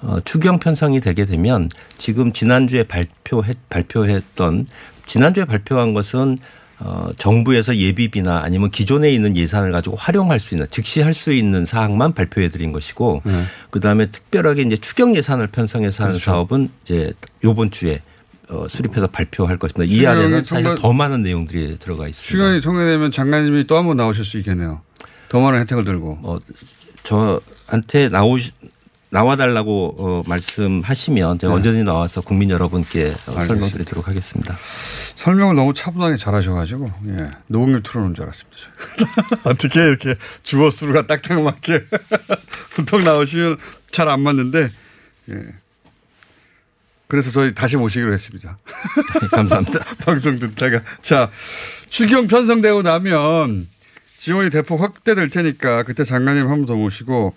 [0.00, 4.66] 어, 추경 편성이 되게 되면 지금 지난주에 발표했 발표했던
[5.06, 6.36] 지난주에 발표한 것은
[6.80, 11.66] 어, 정부에서 예비비나 아니면 기존에 있는 예산을 가지고 활용할 수 있는 즉시 할 수 있는
[11.66, 13.44] 사항만 발표해 드린 것이고 네.
[13.70, 16.30] 그다음에 특별하게 이제 추경 예산을 편성해서 하는 그렇죠.
[16.30, 17.12] 사업은 이제
[17.42, 18.00] 요번 주에
[18.50, 19.92] 어, 수립해서 발표할 것입니다.
[19.92, 22.30] 이 안에는 사실 더 많은 내용들이 들어가 있습니다.
[22.30, 24.80] 추경이 통과되면 장관님이 또 한 번 나오실 수 있겠네요.
[25.28, 26.18] 더 많은 혜택을 들고.
[26.22, 26.38] 어,
[27.02, 28.52] 저한테 나오시
[29.10, 31.56] 나와달라고 어, 말씀하시면 제가 네.
[31.56, 33.40] 언제든지 나와서 국민 여러분께 어, 알겠습니다.
[33.46, 34.56] 설명드리도록 하겠습니다.
[35.14, 37.30] 설명을 너무 차분하게 잘하셔가지고 예.
[37.46, 38.58] 녹음기 틀어놓은 줄 알았습니다.
[39.44, 41.86] 어떻게 이렇게 주어 수가 딱딱 맞게
[42.76, 43.56] 보통 나오시면
[43.90, 44.68] 잘 안 맞는데
[45.30, 45.34] 예.
[47.06, 48.58] 그래서 저희 다시 모시기로 했습니다.
[49.32, 49.78] 감사합니다.
[50.04, 51.30] 방송 듣다가 자
[51.88, 53.66] 추경 편성되고 나면
[54.18, 57.34] 지원이 대폭 확대될 테니까 그때 장관님 한 번 더 모시고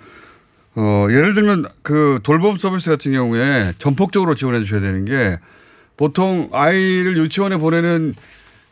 [0.76, 5.40] 어 예를 들면 그 돌봄 서비스 같은 경우에 전폭적으로 지원해 주셔야 되는 게
[5.98, 8.16] 보통 아이를 유치원에 보내는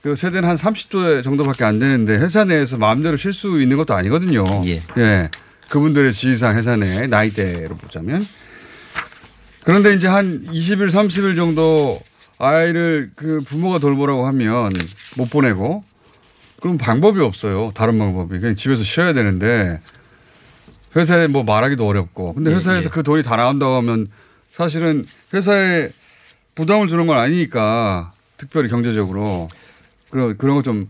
[0.02, 4.46] 그 세대는 한 30대 정도밖에 안 되는데 회사 내에서 마음대로 쉴 수 있는 것도 아니거든요.
[4.98, 5.30] 예.
[5.70, 8.26] 그분들의 지위상 회사 내 나이대로 보자면
[9.64, 12.02] 그런데 이제 한 20일, 30일 정도
[12.40, 14.74] 아이를 그 부모가 돌보라고 하면
[15.16, 15.84] 못 보내고
[16.62, 17.72] 그럼 방법이 없어요.
[17.76, 18.40] 다른 방법이.
[18.40, 19.82] 그냥 집에서 쉬어야 되는데
[20.96, 22.34] 회사에 뭐 말하기도 어렵고.
[22.34, 22.90] 근데 예, 회사에서 예.
[22.92, 24.08] 그 돈이 다 나온다고 하면
[24.52, 25.90] 사실은 회사에
[26.56, 29.48] 부담을 주는 건 아니니까 특별히 경제적으로
[30.10, 30.88] 그런 그런 거 좀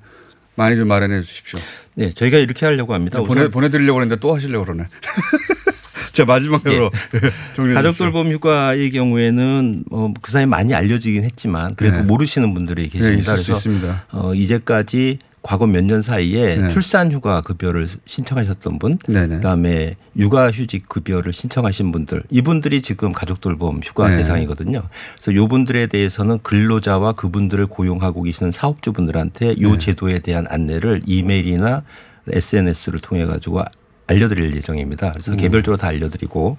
[0.55, 1.57] 많이 좀 마련해 주십시오.
[1.95, 3.21] 네, 저희가 이렇게 하려고 합니다.
[3.21, 4.87] 보내 우선 보내드리려고 했는데 또 하시려고 그러네.
[6.11, 6.89] 자 마지막으로
[7.53, 7.97] 정리해 가족.
[7.97, 12.03] 돌봄 휴가의 경우에는 어, 그 사이 많이 알려지긴 했지만 그래도 네.
[12.03, 13.37] 모르시는 분들이 네, 계십니다.
[13.37, 14.05] 수 그래서 있습니다.
[14.11, 16.69] 어, 이제까지 과거 몇 년 사이에 네.
[16.69, 19.37] 출산 휴가 급여를 신청하셨던 분, 네네.
[19.37, 24.17] 그다음에 육아 휴직 급여를 신청하신 분들, 이분들이 지금 가족 돌봄 휴가 네.
[24.17, 24.81] 대상이거든요.
[25.15, 29.77] 그래서 요분들에 대해서는 근로자와 그분들을 고용하고 계시는 사업주분들한테 요 네.
[29.77, 31.83] 제도에 대한 안내를 이메일이나
[32.29, 33.61] SNS를 통해 가지고
[34.07, 35.07] 알려드릴 예정입니다.
[35.07, 35.11] 음.
[35.13, 36.57] 그래서 개별적으로 다 알려드리고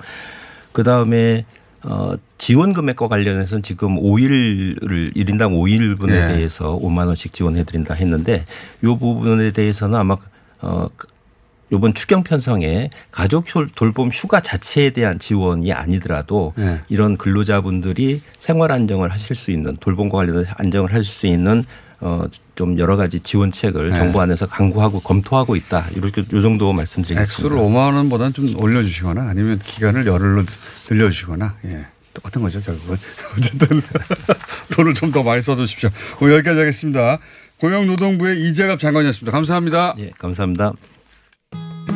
[0.73, 1.45] 그 다음에
[1.83, 6.27] 어, 지원 금액과 관련해서는 지금 5일을 1인당 5일분에 네.
[6.35, 8.45] 대해서 5만 원씩 지원해 드린다 했는데
[8.85, 10.17] 요 부분에 대해서는 아마
[10.61, 10.87] 어
[11.73, 16.81] 요번 추경 편성에 가족 효- 돌봄 휴가 자체에 대한 지원이 아니더라도 네.
[16.89, 21.65] 이런 근로자분들이 생활 안정을 하실 수 있는 돌봄과 관련해서 안정을 할수 있는
[22.01, 23.95] 어좀 여러 가지 지원책을 네.
[23.97, 25.85] 정부 안에서 강구하고 검토하고 있다.
[25.95, 27.21] 이렇게 요 정도 말씀드리겠습니다.
[27.23, 30.45] 액수를 5만 원보다는 좀 올려주시거나 아니면 기간을 열흘로
[30.91, 31.87] 늘려주시거나 예.
[32.13, 32.97] 똑같은 거죠 결국은
[33.39, 33.81] 어쨌든
[34.75, 35.91] 돈을 좀 더 많이 써주십시오.
[36.21, 37.19] 오늘 여기까지 하겠습니다.
[37.61, 39.31] 고용노동부의 이재갑 장관이었습니다.
[39.33, 39.95] 감사합니다.
[39.99, 40.73] 예, 감사합니다.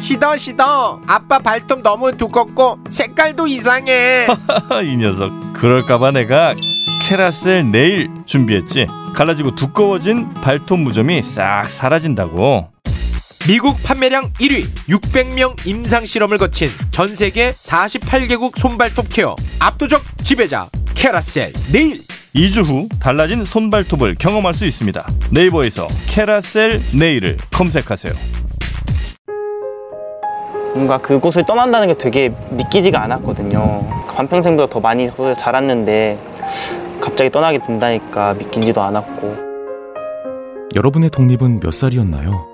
[0.01, 4.27] 시더 시더 아빠 발톱 너무 두껍고 색깔도 이상해
[4.85, 6.53] 이 녀석 그럴까봐 내가
[7.03, 12.74] 캐라셀 네일 준비했지 갈라지고 두꺼워진 발톱 무좀이 싹 사라진다고
[13.47, 21.53] 미국 판매량 1위 600명 임상 실험을 거친 전 세계 48개국 손발톱 케어 압도적 지배자 캐라셀
[21.71, 22.01] 네일
[22.35, 28.15] 2주 후 달라진 손발톱을 경험할 수 있습니다 네이버에서 캐라셀 네일을 검색하세요
[30.73, 34.07] 뭔가 그곳을 떠난다는 게 되게 믿기지가 않았거든요.
[34.17, 36.19] 반평생보다 더 많이 자랐는데
[37.01, 39.37] 갑자기 떠나게 된다니까 믿기지도 않았고
[40.75, 42.54] 여러분의 독립은 몇 살이었나요?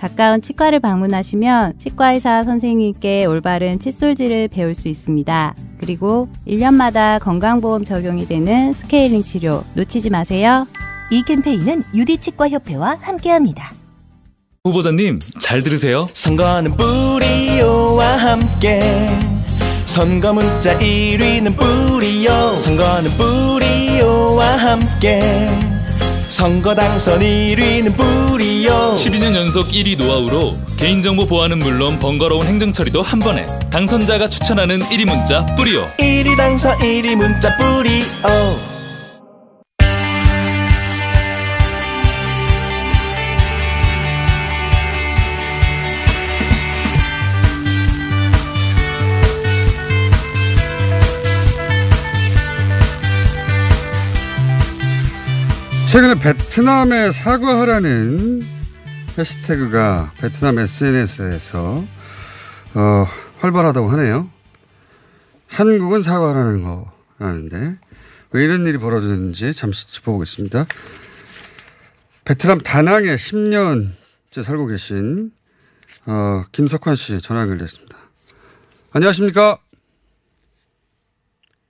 [0.00, 5.54] 가까운 치과를 방문하시면 치과의사 선생님께 올바른 칫솔질을 배울 수 있습니다.
[5.78, 10.66] 그리고 1년마다 건강보험 적용이 되는 스케일링 치료 놓치지 마세요.
[11.10, 13.72] 이 캠페인은 유디치과협회와 함께합니다.
[14.64, 16.08] 후보자님 잘 들으세요.
[16.14, 18.80] 선거는 뿌리오와 함께
[19.84, 25.69] 선거 문자 1위는 뿌리오 선거는 뿌리오와 함께
[26.40, 33.44] 선거 당선 1위는 뿌리오 12년 연속 1위 노하우로 개인정보 보안은 물론 번거로운 행정처리도 한 번에
[33.68, 38.04] 당선자가 추천하는 1위 문자 뿌리오 1위 당선 1위 문자 뿌리오
[55.90, 58.42] 최근에 베트남에 사과하라는
[59.18, 61.82] 해시태그가 베트남 SNS에서
[62.76, 63.06] 어,
[63.40, 64.30] 활발하다고 하네요.
[65.48, 66.62] 한국은 사과하라는
[67.18, 67.76] 거라는데
[68.30, 70.66] 왜 이런 일이 벌어졌는지 잠시 짚어보겠습니다.
[72.24, 75.32] 베트남 다낭에 10년째 살고 계신
[76.06, 77.98] 어, 김석환 씨 전화 연결됐습니다.
[78.92, 79.58] 안녕하십니까?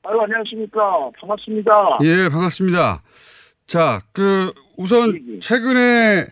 [0.02, 1.10] 아유, 안녕하십니까.
[1.18, 1.72] 반갑습니다.
[2.02, 3.00] 예, 반갑습니다.
[3.70, 6.26] 자, 그 우선 최근에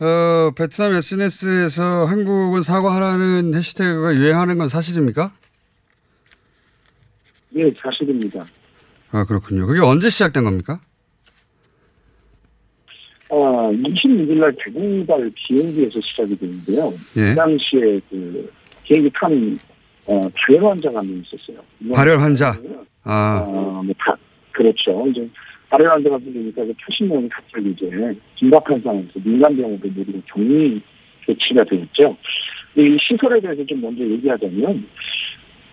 [0.00, 5.32] 어, 베트남 SNS에서 한국은 사과하라는 해시태그가 유행하는 건 사실입니까?
[7.50, 8.44] 네, 사실입니다.
[9.12, 9.68] 아, 그렇군요.
[9.68, 10.80] 그게 언제 시작된 겁니까?
[13.28, 16.92] 어, 26일 날 대구발 비행기에서 시작이 되는데요.
[17.18, 17.28] 예.
[17.28, 19.60] 그 당시에 그 비행기 탄
[20.06, 21.64] 어, 발열 환자가 한 명 있었어요.
[21.94, 22.58] 발열 환자.
[23.04, 24.16] 아, 어, 뭐 다,
[24.50, 25.06] 그렇죠.
[25.08, 25.30] 이제
[25.76, 30.80] 발열 환자가 생기니까 그 80명이 갑자기 이제 긴박한 상황에서 민간병원으로 모두 격리
[31.26, 32.16] 조치가 되었죠.
[32.76, 34.86] 이 시설에 대해서 좀 먼저 얘기하자면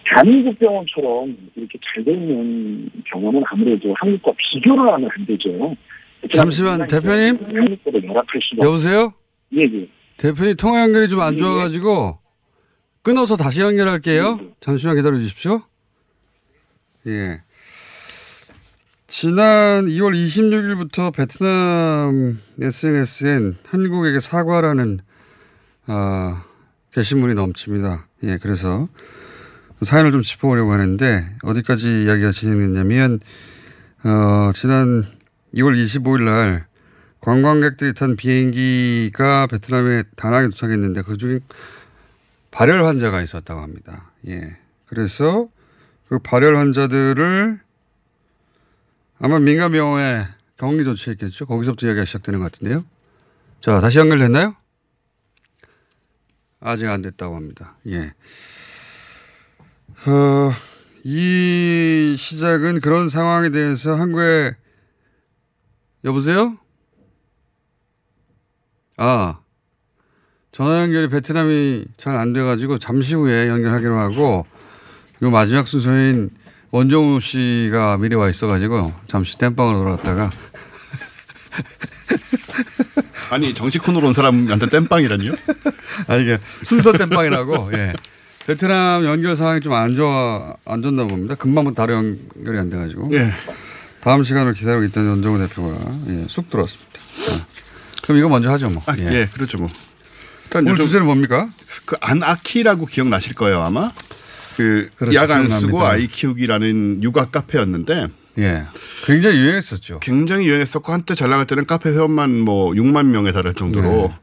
[0.05, 5.75] 대한민국 병원처럼 이렇게 잘돼 있는 병원은 아무래도 한국과 비교를 하면 안 되죠.
[6.33, 7.37] 잠시만, 대표님?
[8.63, 9.13] 여보세요?
[9.53, 9.87] 예, 예.
[10.17, 12.17] 대표님 통화 연결이 좀 안 좋아가지고
[13.03, 14.39] 끊어서 다시 연결할게요.
[14.59, 15.61] 잠시만 기다려 주십시오.
[17.07, 17.41] 예.
[19.11, 25.01] 지난 2월 26일부터 베트남 SNS엔 한국에게 사과라는
[25.87, 26.45] 아,
[26.93, 28.07] 게시물이 넘칩니다.
[28.23, 28.87] 예, 그래서
[29.81, 33.19] 사연을 좀 짚어보려고 하는데 어디까지 이야기가 진행됐냐면
[34.05, 35.03] 어, 지난
[35.55, 36.67] 2월 25일 날
[37.19, 41.39] 관광객들이 탄 비행기가 베트남의 다낭에 도착했는데 그중에
[42.49, 44.09] 발열 환자가 있었다고 합니다.
[44.29, 44.55] 예.
[44.85, 45.49] 그래서
[46.07, 47.59] 그 발열 환자들을
[49.21, 51.45] 아마 민간병원에 격리 조치했겠죠.
[51.45, 52.83] 거기서부터 이야기가 시작되는 것 같은데요.
[53.59, 54.55] 자, 다시 연결됐나요?
[56.59, 57.75] 아직 안 됐다고 합니다.
[57.87, 58.13] 예.
[60.07, 60.51] 어,
[61.03, 64.55] 이 시작은 그런 상황에 대해서 한국에
[66.03, 66.57] 여보세요?
[68.97, 69.39] 아,
[70.51, 74.45] 전화 연결이 베트남이 잘 안 돼가지고 잠시 후에 연결하기로 하고
[75.21, 76.31] 이 마지막 순서인
[76.71, 80.29] 원종우 씨가 미리 와 있어가지고 잠시 땜빵으로 돌아갔다가
[83.29, 85.33] 아니 정식 코너로 온 사람한테 땜빵이라니요?
[86.07, 87.93] 아 이게 순서 땜빵이라고 예.
[88.47, 91.35] 베트남 연결 상황이 좀 안 좋아 안 좋나 봅니다.
[91.35, 93.31] 금방 다른 연결이 안 돼가지고 예.
[94.01, 95.77] 다음 시간을 기다리고 있던 원종우 대표가
[96.09, 96.91] 예, 쑥 들어왔습니다.
[97.27, 97.45] 자,
[98.01, 98.81] 그럼 이거 먼저 하죠 뭐.
[98.85, 99.29] 아, 예.
[99.33, 99.69] 그렇죠 뭐.
[100.45, 101.49] 일단 오늘 주제는 뭡니까?
[101.85, 103.91] 그 안아키라고 기억나실 거예요 아마.
[104.61, 105.83] 그 그렇죠, 약안 쓰고.
[105.85, 108.07] 아이 키우기라는 육아 카페였는데
[108.39, 108.63] 예.
[109.05, 109.99] 굉장히 유행했었죠.
[109.99, 114.13] 굉장히 유행했었고 한때 잘 나갈 때는 카페 회원만 뭐 6만 명에 달할 정도로 네.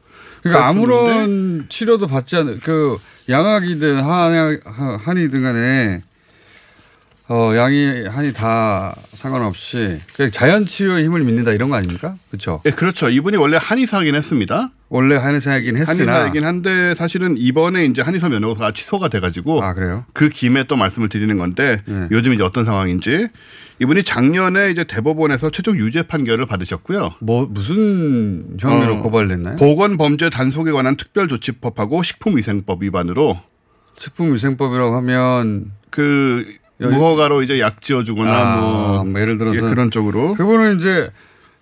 [0.41, 6.01] 그러니까 아무런 치료도 받지 않는 그 양악이든 한약 한- 한이든 간에
[7.27, 12.15] 어 양이 한이 다 상관없이 그냥 자연 치료의 힘을 믿는다 이런 거 아닙니까?
[12.29, 12.61] 그렇죠.
[12.65, 13.09] 예, 그렇죠.
[13.09, 14.71] 이분이 원래 한의사긴 했습니다.
[14.89, 20.05] 원래 한의사이긴 했으나 한의사이긴 한데 사실은 이번에 이제 한의사 면허가 취소가 돼가지고 아 그래요?
[20.13, 21.81] 그 김에 또 말씀을 드리는 건데
[22.11, 23.27] 요즘 이제 어떤 상황인지
[23.81, 27.13] 이분이 작년에 이제 대법원에서 최종 유죄 판결을 받으셨고요.
[27.19, 29.55] 뭐 무슨 혐의로 어, 고발됐나요?
[29.57, 33.39] 보건 범죄 단속에 관한 특별조치법하고 식품위생법 위반으로
[33.97, 36.45] 식품위생법이라고 하면 그
[36.79, 41.11] 무허가로 이제 약 지어주거나 아, 뭐, 뭐 예를 들어서 예, 그런 쪽으로 그분은 이제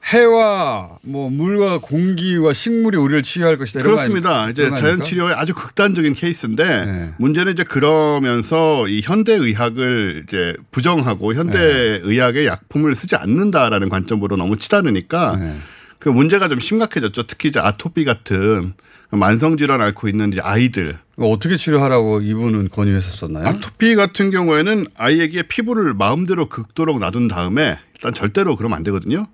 [0.07, 3.81] 해와 뭐 물과 공기와 식물이 우리를 치유할 것이다.
[3.81, 4.49] 그렇습니다.
[4.49, 5.01] 이제 자연?
[5.01, 7.13] 치료의 아주 극단적인 케이스인데 네.
[7.17, 11.99] 문제는 이제 그러면서 이 현대 의학을 이제 부정하고 현대 네.
[12.03, 15.57] 의학의 약품을 쓰지 않는다라는 관점으로 너무 치닫으니까 네.
[15.99, 17.23] 그 문제가 좀 심각해졌죠.
[17.27, 18.73] 특히 이제 아토피 같은
[19.09, 23.45] 만성 질환 앓고 있는 이제 아이들 어떻게 치료하라고 이분은 권유했었나요?
[23.45, 29.27] 아토피 같은 경우에는 아이에게 피부를 마음대로 극도록 놔둔 다음에 일단 절대로 그러면 안 되거든요.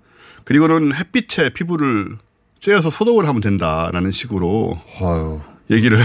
[0.44, 2.16] 그리고는 햇빛에 피부를
[2.60, 5.40] 쬐어서 소독을 하면 된다라는 식으로 아유,
[5.70, 5.98] 얘기를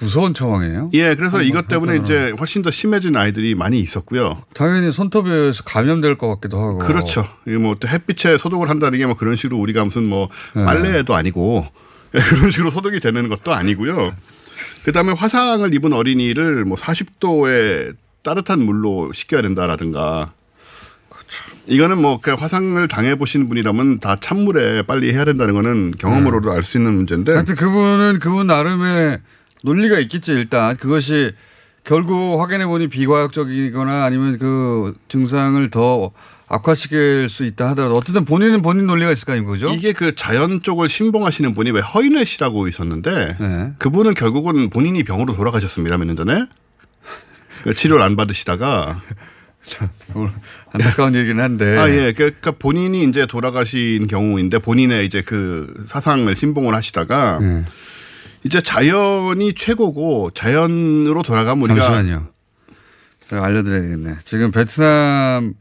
[0.00, 0.90] 무서운 처방이에요.
[0.94, 1.96] 예, 그래서 이것 때문에.
[1.98, 4.42] 이제 훨씬 더 심해진 아이들이 많이 있었고요.
[4.52, 6.78] 당연히 손톱에서 감염될 것 같기도 하고.
[6.78, 7.24] 그렇죠.
[7.46, 10.64] 이게 뭐또 햇빛에 소독을 한다는 게 뭐 그런 식으로 우리가 무슨 뭐 네.
[10.64, 11.66] 빨래도 아니고
[12.14, 14.12] 예, 그런 식으로 소독이 되는 것도 아니고요.
[14.84, 20.32] 그다음에 화상을 입은 어린이를 뭐 40도의 따뜻한 물로 씻겨야 된다라든가.
[21.66, 26.94] 이거는 뭐그 화상을 당해 보신 분이라면 다 찬물에 빨리 해야 된다는 거는 경험으로도 알수 있는
[26.94, 27.32] 문제인데.
[27.32, 29.20] 하여튼 그분은 그분 나름의
[29.62, 30.32] 논리가 있겠죠.
[30.32, 31.32] 일단 그것이
[31.84, 36.12] 결국 확인해 보니 비과학적이거나 아니면 그 증상을 더
[36.48, 39.68] 악화시킬 수 있다 하더라도 어쨌든 본인은 본인 논리가 있을 거 아닌 거죠.
[39.68, 43.72] 이게 그 자연 쪽을 신봉하시는 분이 왜 허인회 씨라고 있었는데 네.
[43.78, 45.96] 그분은 결국은 본인이 병으로 돌아가셨습니다.
[45.96, 46.46] 몇 년 전에.
[47.62, 49.00] 그 치료를 안 받으시다가
[50.72, 51.78] 안타까운 얘기긴 한데.
[51.78, 52.12] 아, 예.
[52.12, 57.64] 그러니까 본인이 이제 돌아가신 경우인데 본인의 이제 그 사상을 신봉을 하시다가 네.
[58.44, 62.26] 이제 자연이 최고고 자연으로 돌아가면 우리가 잠시만요.
[63.28, 64.16] 제가 알려드려야겠네.
[64.24, 65.54] 지금 베트남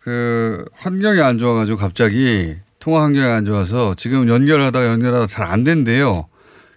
[0.00, 6.28] 그 환경이 안 좋아가지고 갑자기 통화 환경이 안 좋아서 지금 연결하다가 연결하다 잘 안 된대요.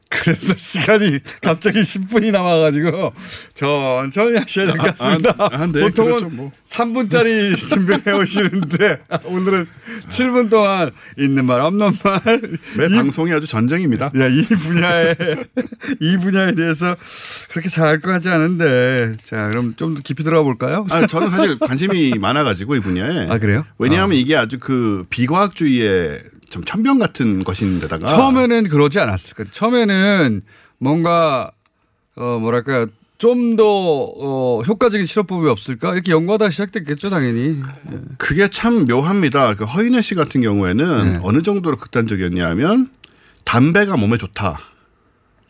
[0.10, 3.14] 그래서 시간이 갑자기 10분이 남아가지고
[3.54, 5.34] 천천히 하셔야 될 것 같습니다.
[5.38, 6.52] 아, 아, 네, 보통은 그렇죠, 뭐.
[6.68, 9.68] 3분짜리 준비해 오시는데 오늘은
[10.10, 12.42] 7분 동안 있는 말 없는 말.
[12.78, 14.12] 매 이- 방송이 아주 전쟁입니다.
[14.18, 15.16] 야, 이 분야에,
[16.02, 16.96] 이 분야에 대해서
[17.50, 19.16] 그렇게 잘알것 같지 않은데.
[19.26, 20.86] 자, 그럼 좀 더 깊이 들어가 볼까요?
[20.90, 23.28] 아, 저는 사실 관심이 많아가지고 이 분야에.
[23.30, 23.66] 아, 그래요?
[23.78, 29.50] 왜냐하면 이게 아주 그 비과학주의의 좀 천병 같은 것인데다가 처음에는 그러지 않았을 거예요.
[29.52, 30.42] 처음에는
[30.78, 31.52] 뭔가,
[32.16, 32.88] 어, 뭐랄까,
[33.18, 35.94] 좀 더, 어, 효과적인 치료법이 없을까?
[35.94, 37.62] 이렇게 연구하다가 시작됐겠죠, 당연히.
[37.92, 37.98] 예.
[38.18, 39.56] 그게 참 묘합니다.
[39.56, 41.20] 그 허인혜 씨 같은 경우에는 네.
[41.24, 42.90] 어느 정도로 극단적이었냐면
[43.46, 44.60] 담배가 몸에 좋다.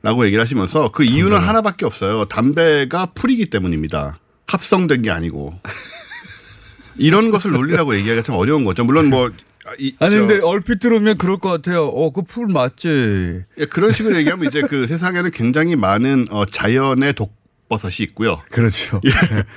[0.03, 1.47] 라고 얘기를 하시면서 그 이유는 담배가.
[1.47, 2.25] 하나밖에 없어요.
[2.25, 4.19] 담배가 풀이기 때문입니다.
[4.45, 5.59] 합성된 게 아니고.
[6.97, 8.83] 이런 것을 논리라고 얘기하기가 참 어려운 거죠.
[8.83, 9.31] 물론 뭐.
[9.79, 11.85] 이- 아니, 저- 근데 얼핏 들으면 그럴 것 같아요.
[11.85, 13.43] 어, 그 풀 맞지.
[13.59, 18.41] 예, 그런 식으로 얘기하면 이제 그 세상에는 굉장히 많은 어, 자연의 독버섯이 있고요.
[18.51, 19.01] 그렇죠.
[19.05, 19.09] 예.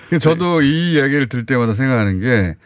[0.08, 2.56] 근데 저도 이 이야기를 들 때마다 생각하는 게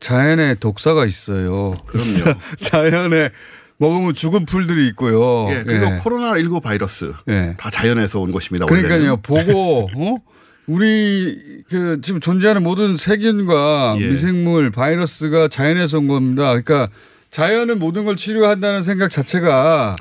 [0.00, 1.72] 자연에 독사가 있어요.
[1.86, 2.38] 그럼요.
[2.60, 3.30] 자연에
[3.78, 5.48] 먹으면 죽은 풀들이 있고요.
[5.50, 5.98] 예, 그리고 예.
[6.02, 7.54] 코로나 19 바이러스 예.
[7.58, 8.66] 다 자연에서 온 것입니다.
[8.66, 9.18] 그러니까요.
[9.20, 9.22] 원래는.
[9.22, 10.16] 보고 어?
[10.66, 14.06] 우리 그 지금 존재하는 모든 세균과 예.
[14.08, 16.48] 미생물, 바이러스가 자연에서 온 겁니다.
[16.60, 16.88] 그러니까
[17.30, 19.96] 자연은 모든 걸 치료한다는 생각 자체가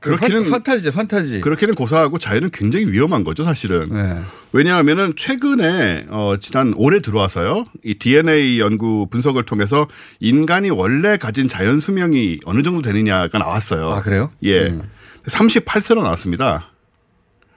[0.00, 1.40] 그 그렇기는- 판, 타지죠 판타지.
[1.40, 3.88] 그렇게는 고사하고 자연은 굉장히 위험한 거죠, 사실은.
[3.90, 4.20] 네.
[4.52, 7.64] 왜냐하면은 최근에 어 지난 올해 들어와서요.
[7.84, 9.88] 이 DNA 연구 분석을 통해서
[10.20, 13.90] 인간이 원래 가진 자연 수명이 어느 정도 되느냐가 나왔어요.
[13.92, 14.30] 아, 그래요?
[14.42, 14.68] 예.
[14.68, 14.82] 음.
[15.26, 16.71] 38세로 나왔습니다.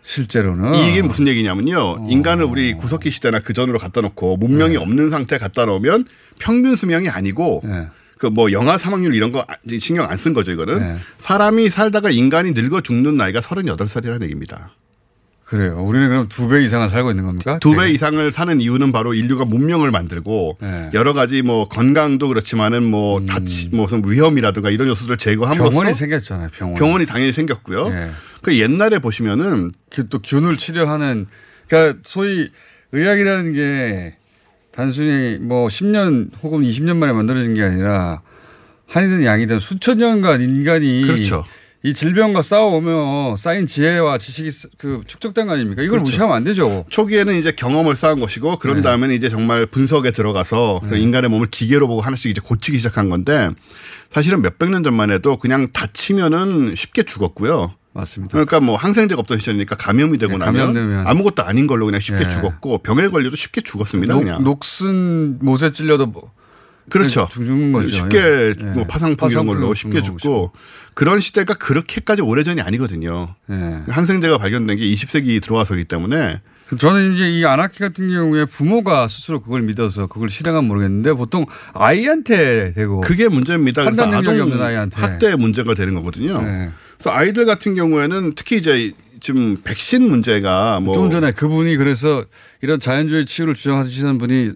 [0.10, 2.08] 실제로는 이게 무슨 얘기냐면요.
[2.10, 6.06] 인간을 우리 구석기 시대나 그 전으로 갖다 놓고 문명이 없는 상태 갖다 놓으면
[6.40, 7.64] 평균 수명이 아니고
[8.20, 10.98] 그뭐 영아 사망률 이런 거 아- 신경 안 쓴 거죠 이거는 네.
[11.18, 14.74] 사람이 살다가 인간이 늙어 죽는 나이가 38살이라는 얘기입니다.
[15.44, 15.84] 그래요.
[15.84, 17.60] 우리는 그럼 두 배 이상을 살고 있는 겁니까?
[17.60, 20.90] 두 배 이상을 사는 이유는 바로 인류가 문명을 만들고 네.
[20.94, 25.72] 여러 가지 뭐 건강도 그렇지만은 뭐 다치 뭐 무슨 위험이라든가 이런 요소들을 제거함으로써 음.
[25.72, 26.50] 병원이 생겼잖아요.
[26.58, 26.80] 병원.
[26.80, 27.88] 병원이 당연히 생겼고요.
[27.92, 28.10] 예.
[28.46, 31.26] 그 옛날에 보시면은 그 또 균을 치료하는
[31.68, 32.50] 그러니까 소위
[32.92, 34.16] 의학이라는 게
[34.72, 38.22] 단순히 뭐 10년 혹은 20년 만에 만들어진 게 아니라
[38.88, 41.44] 한이든 양이든 수천 년간 인간이 그렇죠.
[41.82, 45.82] 이 질병과 싸워오며 쌓인 지혜와 지식이 쓰- 그 축적된 거 아닙니까?
[45.82, 46.04] 이걸 그렇죠.
[46.12, 46.86] 무시하면 안 되죠.
[46.90, 48.82] 초기에는 이제 경험을 쌓은 것이고 그런 네.
[48.84, 51.00] 다음에는 이제 정말 분석에 들어가서 그 네.
[51.00, 53.50] 인간의 몸을 기계로 보고 하나씩 이제 고치기 시작한 건데
[54.12, 57.74] 사실은 몇백 년 전만 해도 그냥 다치면은 쉽게 죽었고요.
[57.96, 58.34] 맞습니다.
[58.34, 61.08] 그러니까 뭐 항생제가 없던 시절이니까 감염이 되고 네, 나면 감염되면.
[61.08, 62.30] 아무것도 아닌 걸로 그냥 쉽게 네.
[62.30, 64.14] 죽었고 병에 걸려도 쉽게 죽었습니다.
[64.14, 64.44] 녹, 그냥.
[64.44, 66.32] 녹슨 못에 찔려도 뭐
[66.90, 67.28] 그렇죠.
[67.32, 67.90] 죽는 거죠.
[67.90, 68.18] 쉽게
[68.60, 68.64] 예.
[68.64, 70.52] 뭐 파상풍 이런 걸로 쉽게 죽고
[70.94, 73.34] 그런 시대가 그렇게까지 오래전이 아니거든요.
[73.50, 73.82] 예.
[73.88, 76.42] 항생제가 발견된 게 20세기 들어와서기 때문에
[76.78, 82.74] 저는 이제 이 아나키 같은 경우에 부모가 스스로 그걸 믿어서 그걸 실행하면 모르겠는데 보통 아이한테
[82.74, 83.84] 되고 그게 문제입니다.
[83.84, 86.42] 그래서 판단 능력이 아동 없는 아이한테 학대 문제가 되는 거거든요.
[87.06, 87.12] 네.
[87.12, 92.26] 그래서 아이들 같은 경우에는 특히 이제 지금 백신 문제가 뭐 좀 전에 그분이 그래서
[92.62, 94.52] 이런 자연주의 치유를 주장하시는 분이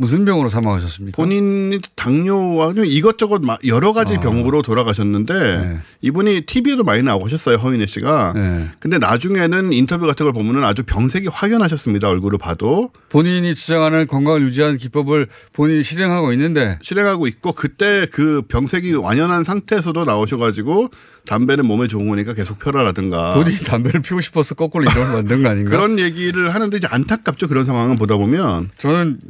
[0.00, 1.16] 무슨 병으로 사망하셨습니까?
[1.16, 4.20] 본인이 당뇨와 좀 이것저것 마- 여러 가지 아.
[4.20, 5.78] 병으로 돌아가셨는데 네.
[6.02, 8.32] 이분이 TV에도 많이 나오고 하셨어요 허인혜 씨가.
[8.36, 8.68] 네.
[8.78, 14.76] 근데 나중에는 인터뷰 같은 걸 보면은 아주 병색이 확연하셨습니다 얼굴을 봐도 본인이 주장하는 건강을 유지하는
[14.78, 20.90] 기법을 본인이 실행하고 있는데 실행하고 있고 그때 그 병색이 완연한 상태에서도 나오셔가지고
[21.28, 23.34] 담배는 몸에 좋은 거니까 계속 펴라라든가.
[23.34, 25.70] 본인이 담배를 피우고 싶어서 거꾸로 이걸 만든 거 아닌가?
[25.76, 28.70] 그런 얘기를 하는데 이제 안타깝죠 그런 상황을 보다 보면.
[28.78, 29.20] 저는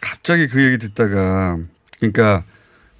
[0.00, 1.58] 갑자기 그 얘기 듣다가
[1.98, 2.44] 그러니까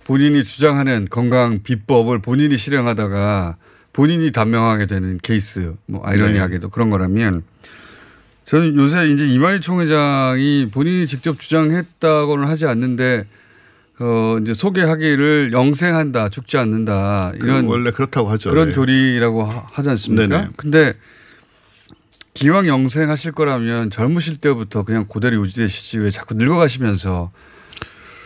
[0.04, 3.56] 본인이 주장하는 건강 비법을 본인이 실행하다가
[3.92, 7.42] 본인이 단명하게 되는 케이스 뭐 아이러니하게도 그런 거라면
[8.44, 13.26] 저는 요새 이제 이만희 총회장이 본인이 직접 주장했다고는 하지 않는데
[13.98, 18.50] 어 이제 소개하기를 영생한다 죽지 않는다 이런 그 원래 그렇다고 하죠.
[18.50, 18.74] 그런 네.
[18.74, 20.26] 교리라고 하- 하지 않습니까?
[20.38, 20.48] 네네.
[20.56, 20.94] 근데
[22.34, 27.30] 기왕 영생 하실 거라면 젊으실 때부터 그냥 그대로 유지되시지 왜 자꾸 늙어가시면서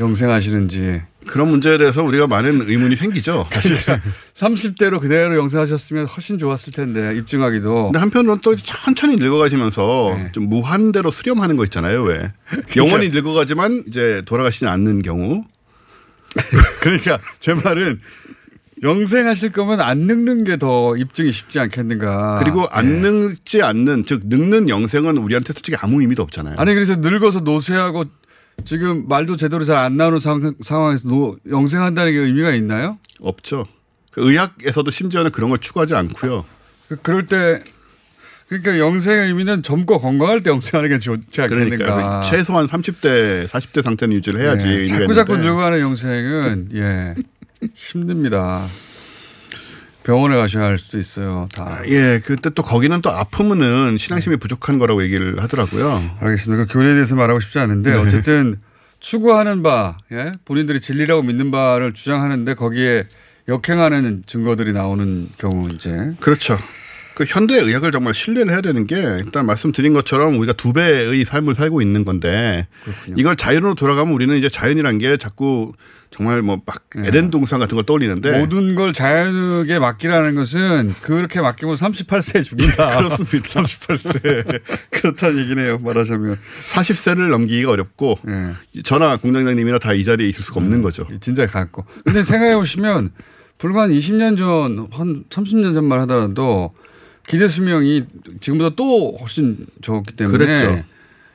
[0.00, 3.46] 영생하시는지 그런 문제에 대해서 우리가 많은 의문이 생기죠.
[3.52, 3.76] 사실.
[4.34, 10.32] 30대로 그대로 영생하셨으면 훨씬 좋았을 텐데 입증하기도 근데 한편으로는 또 천천히 늙어가시면서 네.
[10.32, 12.02] 좀 무한대로 수렴하는 거 있잖아요.
[12.02, 12.32] 왜
[12.76, 15.44] 영원히 늙어가지만 이제 돌아가시지 않는 경우.
[16.80, 18.00] 그러니까 제 말은
[18.82, 22.38] 영생하실 거면 안 늙는 게 더 입증이 쉽지 않겠는가.
[22.42, 23.10] 그리고 안 네.
[23.10, 26.56] 늙지 않는 즉 늙는 영생은 우리한테 솔직히 아무 의미도 없잖아요.
[26.58, 28.04] 아니 그래서 늙어서 노쇠하고
[28.64, 32.98] 지금 말도 제대로 잘 안 나오는 상, 상황에서 노, 영생한다는 게 의미가 있나요?
[33.20, 33.66] 없죠.
[34.12, 36.44] 그 의학에서도 심지어는 그런 걸 추구하지 않고요.
[36.88, 37.62] 그, 그럴 때
[38.50, 41.76] 그러니까 영생의 의미는 젊고 건강할 때 영생하는 게 좋지 않겠는가.
[41.76, 44.66] 그러니까 최소한 30대, 40대 상태는 유지를 해야지.
[44.66, 45.36] 네, 자꾸 자꾸.
[45.36, 47.14] 늙어가는 영생은 예
[47.74, 48.66] 힘듭니다.
[50.02, 51.46] 병원에 가셔야 할 수도 있어요.
[51.54, 51.80] 다.
[51.86, 56.02] 예, 그때 또 거기는 또 아프면은 신앙심이 부족한 거라고 얘기를 하더라고요.
[56.20, 56.64] 알겠습니다.
[56.64, 57.96] 그 교리에 대해서 말하고 싶지 않은데 네.
[57.98, 58.58] 어쨌든
[58.98, 60.32] 추구하는 바, 예?
[60.44, 63.06] 본인들이 진리라고 믿는 바를 주장하는데 거기에
[63.46, 66.58] 역행하는 증거들이 나오는 경우 이제 그렇죠.
[67.20, 71.54] 그 현대 의학을 정말 신뢰를 해야 되는 게 일단 말씀드린 것처럼 우리가 두 배의 삶을
[71.54, 72.66] 살고 있는 건데
[73.14, 75.72] 이걸 자연으로 돌아가면 우리는 이제 자연이란 게 자꾸
[76.10, 78.38] 정말 뭐 막 에덴 동산 같은 걸 떠올리는데 네.
[78.38, 82.86] 모든 걸 자연에게 맡기라는 것은 그렇게 맡기면 38세에 죽는다.
[82.96, 83.60] 그렇습니다.
[83.60, 84.60] 38세.
[84.90, 85.76] 그렇다는 얘기네요.
[85.78, 86.38] 말하자면.
[86.72, 88.18] 40세를 넘기기가 어렵고
[88.82, 91.06] 저나 공장장님이나 다 이 자리에 있을 수가 없는 거죠.
[91.20, 91.84] 진짜 갖고.
[92.06, 93.10] 근데 생각해 보시면
[93.58, 96.72] 불과 한 20년 전, 한 30년 전만 하더라도
[97.30, 98.06] 기대 수명이
[98.40, 100.84] 지금보다 또 훨씬 적었기 때문에 그랬죠.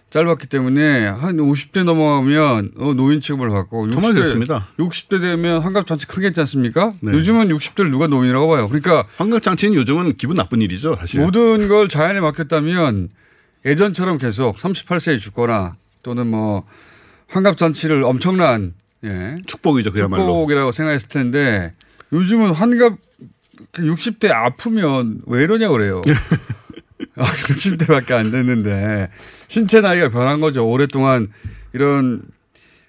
[0.10, 4.68] 짧았기 때문에 한 50대 넘어가면 어, 노인 취급을 받고 정말 그렇습니다.
[4.78, 6.94] 60대 되면 환갑잔치 크겠지 않습니까?
[7.00, 7.14] 네.
[7.14, 8.68] 요즘은 60대를 누가 노인이라고 봐요.
[8.68, 10.96] 그러니까 환갑잔치는 요즘은 기분 나쁜 일이죠.
[10.96, 11.22] 사실.
[11.22, 13.10] 모든 걸 자연에 맡겼다면
[13.66, 16.66] 예전처럼 계속 38세에 죽거나 또는 뭐
[17.28, 18.74] 환갑잔치를 엄청난
[19.06, 19.36] 예.
[19.46, 19.94] 축복이죠.
[19.94, 20.24] 그야말로.
[20.24, 21.74] 축복이라고 생각했을 텐데
[22.12, 23.28] 요즘은 환갑 그
[23.74, 26.02] 60대 아프면 왜 이러냐 그래요.
[27.18, 29.10] 아, 60대밖에 안 됐는데
[29.48, 30.68] 신체 나이가 변한 거죠.
[30.68, 31.28] 오랫동안
[31.74, 32.22] 이런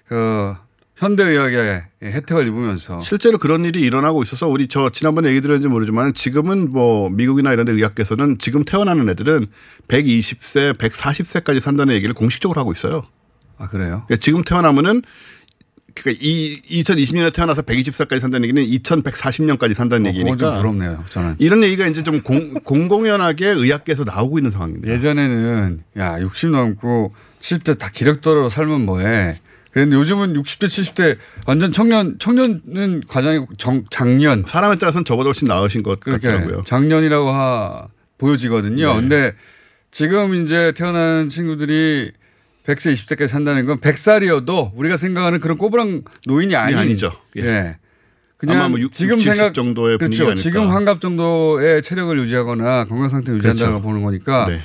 [0.07, 0.55] 그
[0.97, 6.71] 현대의학의 혜택을 입으면서 실제로 그런 일이 일어나고 있어서 우리 저 지난번에 얘기 드렸는지 모르지만 지금은
[6.71, 9.47] 뭐 미국이나 이런 데 의학계에서는 지금 태어나는 애들은
[9.87, 13.03] 120세, 140세까지 산다는 얘기를 공식적으로 하고 있어요.
[13.59, 14.03] 아 그래요?
[14.07, 15.03] 그러니까 지금 태어나면은
[16.01, 21.03] 그러니까 이 2020년에 태어나서 120살까지 산다는 얘기는 2140년까지 산다는 어, 얘기니까 좀 부럽네요.
[21.09, 24.91] 저는 이런 얘기가 이제 좀 공, 공공연하게 의학계에서 나오고 있는 상황입니다.
[24.93, 29.39] 예전에는 야 60 넘고 70대 다 기력도로 살면 뭐해.
[29.71, 35.83] 그런데 요즘은 60대 70대 완전 청년 청년은 과장이고 정, 장년 사람에 따라서는 저보다 훨씬 나으신
[35.83, 36.63] 것 같더라고요.
[36.63, 37.87] 장년이라고 하,
[38.17, 38.87] 보여지거든요.
[38.87, 38.99] 네.
[38.99, 39.33] 근데
[39.91, 42.11] 지금 이제 태어난 친구들이
[42.67, 47.13] 100세 20세까지 산다는 건 100살이어도 우리가 생각하는 그런 꼬부랑 노인이 아닌 아니죠.
[47.37, 47.43] 예.
[47.43, 47.77] 예.
[48.35, 50.25] 그냥 아마 뭐 60, 지금 70 생각 정도의 그렇죠.
[50.25, 50.41] 아닐까.
[50.41, 53.81] 지금 환갑 정도의 체력을 유지하거나 건강 상태 를 유지한다고 그렇죠.
[53.83, 54.59] 보는 거니까 네.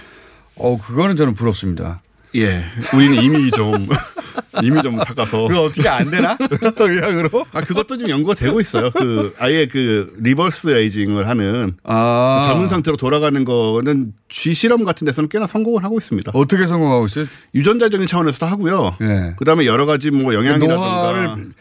[0.56, 2.02] 어 그거는 저는 부럽습니다.
[2.36, 2.64] 예.
[2.94, 3.88] 우리는 이미 좀
[4.62, 6.36] 이미 좀 삭아서 그거 어떻게 안 되나?
[6.78, 7.44] 의학으로?
[7.52, 8.90] 아 그것도 지금 연구가 되고 있어요.
[8.90, 12.42] 그 아예 그 reverse aging을 하는 아.
[12.44, 16.32] 젊은 상태로 돌아가는 거는 쥐 실험 같은 데서는 꽤나 성공을 하고 있습니다.
[16.34, 17.26] 어떻게 성공하고 있어요?
[17.54, 18.96] 유전자적인 차원에서도 하고요.
[19.02, 19.34] 예.
[19.36, 21.52] 그다음에 여러 가지 뭐 영양이라든가 노화를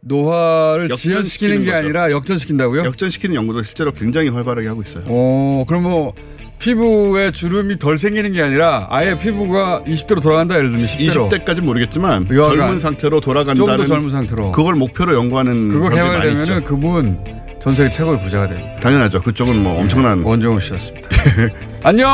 [0.00, 1.76] 노화를 지연시키는 게 거죠.
[1.76, 2.84] 아니라 역전시킨다고요?
[2.84, 5.04] 역전시키는 연구도 실제로 굉장히 활발하게 하고 있어요.
[5.08, 6.14] 어, 그럼 뭐
[6.58, 12.26] 피부에 주름이 덜 생기는 게 아니라 아예 피부가 20대로 돌아간다 예를 들면 10대로 20대까지는 모르겠지만
[12.28, 16.64] 젊은 상태로 돌아간다는 좀 더 젊은 상태로 그걸 목표로 연구하는 개발되면은 있죠.
[16.64, 17.18] 그분
[17.60, 18.78] 전 세계 최고의 부자가 됩니다.
[18.80, 19.20] 당연하죠.
[19.22, 21.08] 그쪽은 뭐 엄청난 원종우 씨였습니다.
[21.82, 22.08] 안녕.